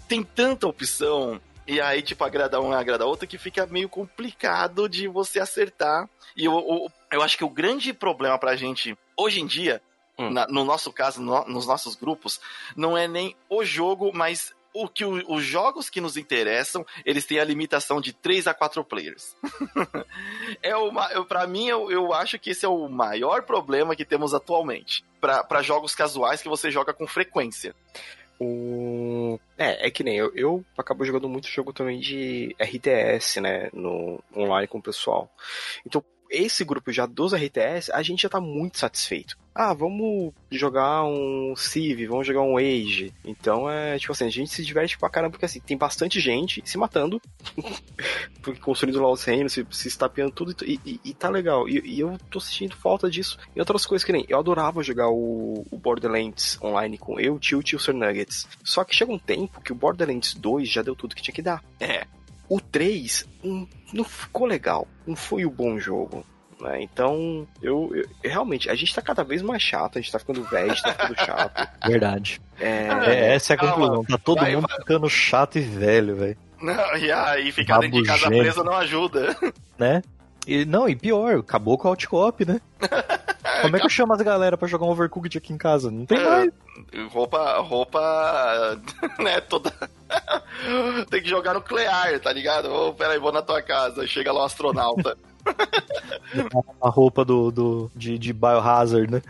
[0.08, 1.38] tem tanta opção.
[1.66, 6.08] E aí, tipo, agrada um, agrada outro, que fica meio complicado de você acertar.
[6.34, 9.82] E eu, eu, eu acho que o grande problema pra gente, hoje em dia,
[10.20, 10.30] Hum.
[10.30, 12.40] na- no nosso caso, no- nos nossos grupos,
[12.76, 17.24] não é nem o jogo, mas o que o- os jogos que nos interessam, eles
[17.26, 19.34] têm a limitação de 3 a 4 players.
[20.62, 24.34] é uma, pra mim, eu, eu acho que esse é o maior problema que temos
[24.34, 25.04] atualmente.
[25.20, 27.74] Pra pra jogos casuais que você joga com frequência.
[28.38, 29.38] O...
[29.58, 33.68] É, é que nem eu, eu acabo jogando muito jogo também de RTS, né?
[33.72, 35.30] No online com o pessoal.
[35.84, 39.36] Então, esse grupo já dos RTS, a gente já tá muito satisfeito.
[39.54, 43.12] Ah, vamos jogar um Civ, vamos jogar um Age.
[43.24, 46.62] Então é tipo assim, a gente se diverte pra caramba, porque assim, tem bastante gente
[46.64, 47.20] se matando,
[48.62, 51.68] construindo lá os reinos, se, se estapeando tudo, e, e, e tá legal.
[51.68, 53.38] E, e, eu tô sentindo falta disso.
[53.54, 57.40] E outras coisas que nem, eu adorava jogar o, o Borderlands online com eu, o
[57.40, 58.46] Tilt e o Sir Nuggets.
[58.62, 61.42] Só que chega um tempo que o Borderlands 2 já deu tudo que tinha que
[61.42, 61.62] dar.
[61.80, 62.06] É,
[62.48, 66.24] o 3 um, não ficou legal, não foi o bom jogo.
[66.60, 66.82] Né?
[66.82, 70.42] Então, eu, eu, realmente, a gente tá cada vez mais chato, a gente tá ficando
[70.44, 71.68] velho, a gente tá ficando chato.
[71.88, 72.40] Verdade.
[72.58, 74.04] É, é essa é a conclusão.
[74.04, 74.78] Tá todo vai, mundo vai.
[74.78, 76.36] ficando chato e velho, velho.
[76.60, 79.36] Não, e aí ficar dentro de casa preso não ajuda.
[79.78, 80.02] Né?
[80.46, 82.60] E, não, e pior, acabou com o Outcop, né?
[83.62, 85.90] Como é que eu chamo as galera pra jogar um Overcooked aqui em casa?
[85.90, 86.50] Não tem mais.
[87.10, 88.78] Roupa, roupa,
[89.18, 89.72] né, toda...
[91.10, 92.72] tem que jogar nuclear, tá ligado?
[92.72, 94.06] Oh, peraí, vou na tua casa.
[94.06, 95.16] Chega lá o um astronauta.
[96.82, 99.22] A roupa do, do, de, de Biohazard, né?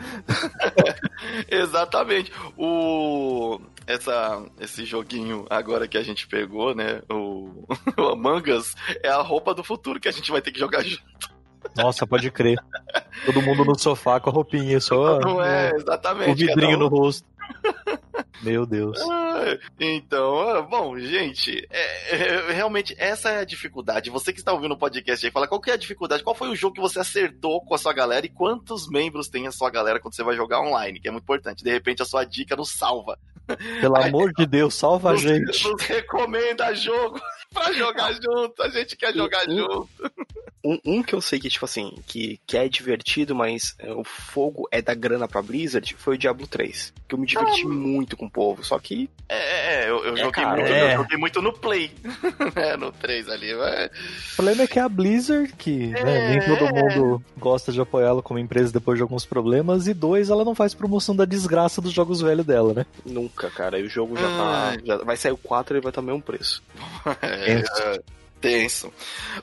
[1.49, 2.33] Exatamente.
[2.57, 7.01] O, essa, esse joguinho agora que a gente pegou, né?
[7.11, 7.64] O,
[7.97, 10.83] o Among Us é a roupa do futuro que a gente vai ter que jogar
[10.83, 11.31] junto.
[11.76, 12.59] Nossa, pode crer.
[13.24, 15.20] Todo mundo no sofá com a roupinha só.
[15.20, 16.31] Não é, exatamente.
[16.31, 16.81] O vidrinho um...
[16.81, 17.28] no rosto.
[18.43, 18.99] Meu Deus.
[19.79, 24.09] então, bom, gente, é, é, realmente essa é a dificuldade.
[24.09, 26.49] Você que está ouvindo o podcast aí, fala qual que é a dificuldade, qual foi
[26.49, 29.71] o jogo que você acertou com a sua galera e quantos membros tem a sua
[29.71, 31.63] galera quando você vai jogar online, que é muito importante.
[31.63, 33.19] De repente a sua dica nos salva.
[33.81, 35.69] Pelo aí, amor de Deus, salva nos, a gente.
[35.69, 37.21] Nos recomenda jogo
[37.53, 39.89] pra jogar junto, a gente quer jogar junto.
[40.65, 44.05] Um, um, que eu sei que, tipo assim, que, que é divertido, mas é, o
[44.05, 46.93] fogo é da grana pra Blizzard, foi o Diablo 3.
[47.09, 49.09] Que eu me diverti ah, muito com o povo, só que.
[49.29, 50.95] É, é, é eu, eu é joguei, muito, é.
[50.95, 51.91] eu joguei muito no Play.
[52.57, 53.55] é, no 3 ali.
[53.55, 53.91] Mas...
[54.33, 58.23] O problema é que é a Blizzard, que né, nem todo mundo gosta de apoiá-la
[58.23, 61.93] como empresa depois de alguns problemas, e dois, ela não faz promoção da desgraça dos
[61.93, 62.87] jogos velhos dela, né?
[63.05, 63.79] Nunca, cara.
[63.79, 64.77] E o jogo já tá.
[64.85, 66.63] Já vai sair o 4 e vai estar o mesmo preço.
[67.23, 67.63] É,
[68.41, 68.93] tenso.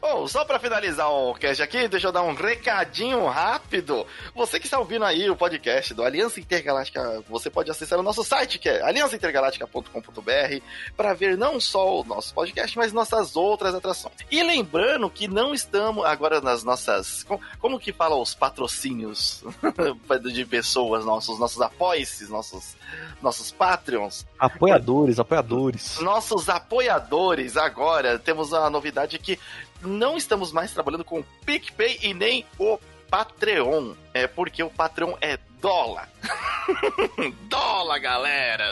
[0.01, 4.05] Bom, só para finalizar o cast aqui, deixa eu dar um recadinho rápido.
[4.35, 8.23] Você que está ouvindo aí o podcast do Aliança Intergaláctica, você pode acessar o nosso
[8.23, 10.61] site, que é aliançaintergaláctica.com.br,
[10.95, 14.15] para ver não só o nosso podcast, mas nossas outras atrações.
[14.31, 17.25] E lembrando que não estamos agora nas nossas.
[17.59, 19.43] Como, que fala os patrocínios
[20.33, 22.75] de pessoas, nossos, nossos apoices, nossos,
[23.21, 24.25] nossos Patreons?
[24.39, 25.99] Apoiadores, apoiadores.
[25.99, 29.39] Nossos apoiadores, agora temos a novidade novidade é que
[29.81, 32.79] não estamos mais trabalhando com o PicPay e nem o
[33.09, 33.93] Patreon.
[34.13, 36.09] É porque o Patreon é dólar.
[37.49, 38.63] dólar, galera.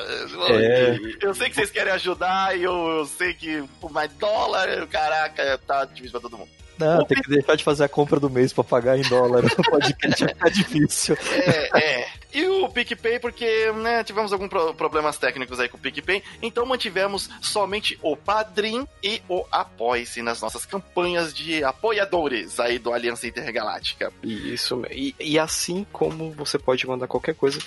[0.49, 0.97] É.
[1.21, 5.85] Eu sei que vocês querem ajudar e eu, eu sei que, mas dólar, caraca, tá
[5.85, 6.49] difícil pra todo mundo.
[6.77, 9.43] Não, tem que deixar de fazer a compra do mês pra pagar em dólar.
[9.55, 11.17] O vai ficar difícil.
[11.31, 12.07] É, é.
[12.35, 16.65] E o PicPay, porque né, tivemos alguns pro problemas técnicos aí com o PicPay, então
[16.65, 23.25] mantivemos somente o Padrim e o Apoie-se nas nossas campanhas de apoiadores aí do Aliança
[23.25, 24.11] Intergaláctica.
[24.21, 27.57] Isso, e, e assim como você pode mandar qualquer coisa,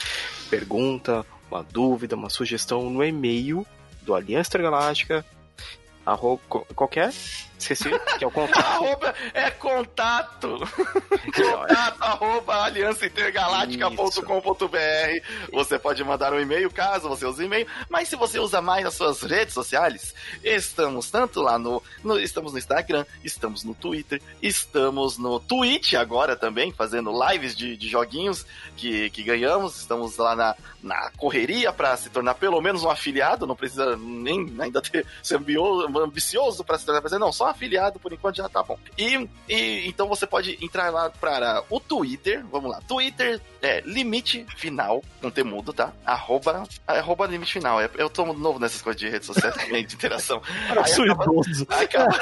[0.50, 3.66] pergunta, uma dúvida, uma sugestão no e-mail
[4.02, 5.24] do Aliança Intergaláctica,
[6.04, 6.42] arroba,
[6.74, 7.10] qualquer
[7.58, 8.64] Esqueci, que é o contato.
[8.64, 10.58] arroba é contato.
[11.34, 15.52] contato arroba aliançaintergaláctica.com.br.
[15.52, 18.94] Você pode mandar um e-mail caso você use e-mail, mas se você usa mais as
[18.94, 25.18] suas redes sociais, estamos tanto lá no, no estamos no Instagram, estamos no Twitter, estamos
[25.18, 28.46] no Twitch agora também, fazendo lives de, de joguinhos
[28.76, 29.78] que, que ganhamos.
[29.78, 34.54] Estamos lá na, na correria para se tornar pelo menos um afiliado, não precisa nem
[34.60, 35.40] ainda ter, ser
[36.02, 38.78] ambicioso para se tornar, não, só afiliado, por enquanto já tá bom.
[38.96, 44.46] E, e então você pode entrar lá para o Twitter, vamos lá, Twitter é limite
[44.56, 45.92] final, com temudo, tá?
[46.04, 47.80] Arroba, arroba limite final.
[47.80, 50.40] É, eu tô novo nessas coisas de redes sociais também, de interação.
[50.68, 51.24] Cara, Aí acaba.
[51.68, 52.18] Acaba,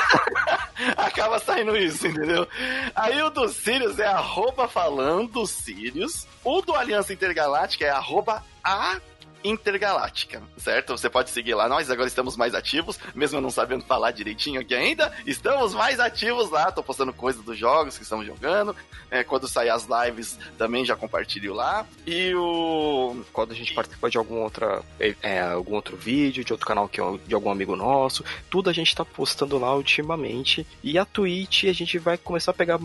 [0.97, 2.49] acaba saindo isso, entendeu?
[2.95, 6.27] Aí o do Sirius é arroba falando Sirius.
[6.45, 9.01] O do Aliança Intergaláctica é arroba a
[9.47, 10.97] Intergaláctica, certo?
[10.97, 11.69] Você pode seguir lá.
[11.69, 15.13] Nós agora estamos mais ativos, mesmo não sabendo falar direitinho aqui ainda.
[15.25, 16.73] Estamos mais ativos lá.
[16.73, 18.75] Tô postando coisas dos jogos que estamos jogando.
[19.09, 21.87] É, quando sair as lives, também já compartilho lá.
[22.05, 23.23] E o.
[23.33, 26.89] Quando a gente participa de algum, outra, é, é, algum outro vídeo, de outro canal
[26.89, 30.67] que de algum amigo nosso, tudo a gente tá postando lá ultimamente.
[30.83, 32.81] E a Twitch a gente vai começar a pegar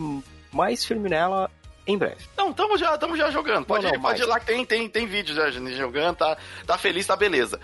[0.52, 1.50] mais firme nela
[1.86, 2.16] em breve.
[2.36, 3.64] Não, estamos já, tamo já jogando.
[3.66, 4.20] Pode, Não, não, ir, pode mais.
[4.20, 7.58] ir lá que tem, tem, tem vídeo já gente jogando, tá, tá feliz, tá beleza.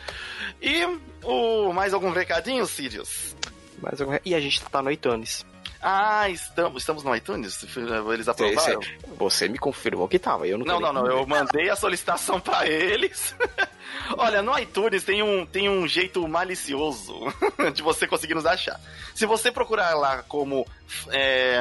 [0.61, 0.85] E
[1.23, 3.37] o, mais algum recadinho, Sirius?
[3.81, 5.47] Mas eu- E a gente tá no iTunes.
[5.81, 7.65] Ah, estamos, estamos no iTunes?
[8.13, 8.81] Eles aprovaram?
[8.81, 11.07] Você, você me confirmou que tava, eu não Não, não, não.
[11.07, 13.37] Eu mandei a solicitação pra eles.
[14.19, 17.15] Olha, no iTunes tem um, tem um jeito malicioso
[17.73, 18.81] de você conseguir nos achar.
[19.15, 20.67] Se você procurar lá como
[21.11, 21.61] é,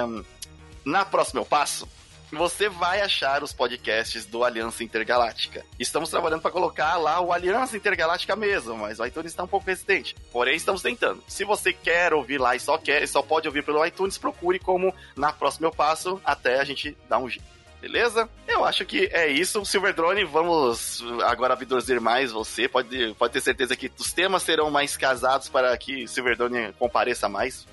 [0.83, 1.87] Na Próxima Eu Passo,
[2.31, 5.65] você vai achar os podcasts do Aliança Intergaláctica.
[5.79, 9.67] Estamos trabalhando para colocar lá o Aliança Intergaláctica mesmo, mas o iTunes está um pouco
[9.67, 10.15] resistente.
[10.31, 11.23] Porém, estamos tentando.
[11.27, 14.59] Se você quer ouvir lá e só quer, e só pode ouvir pelo iTunes, procure
[14.59, 17.57] como Na Próxima Eu Passo até a gente dar um jeito.
[17.79, 18.27] Beleza?
[18.47, 19.63] Eu acho que é isso.
[19.63, 22.67] Silver Drone, vamos agora abduzir mais você.
[22.67, 27.29] Pode, pode ter certeza que os temas serão mais casados para que Silver Drone compareça
[27.29, 27.67] mais.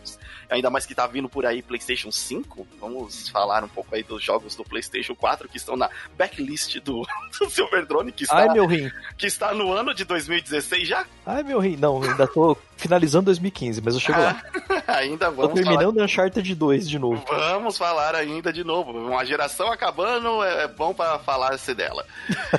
[0.55, 2.67] Ainda mais que tá vindo por aí PlayStation 5.
[2.81, 7.05] Vamos falar um pouco aí dos jogos do PlayStation 4 que estão na backlist do,
[7.39, 8.89] do Silver Drone, que está, Ai, meu rim.
[9.19, 11.05] que está no ano de 2016 já.
[11.27, 11.77] Ai, meu rim.
[11.77, 14.41] Não, ainda tô finalizando 2015, mas eu chego lá.
[14.87, 17.25] Ainda Tô vamos falar terminando Uncharted 2 de novo.
[17.27, 18.93] Vamos falar ainda de novo.
[18.93, 22.05] Uma geração acabando é bom pra falar-se dela.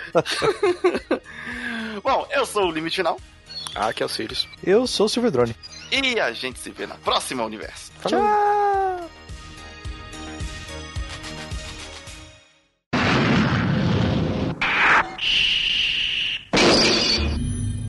[2.04, 3.20] bom, eu sou o Limite Final
[3.76, 4.48] Ah, que é o Sirius.
[4.64, 5.56] Eu sou o Silver Drone.
[6.04, 7.92] E a gente se vê na próxima universo.
[8.06, 8.65] Tchau!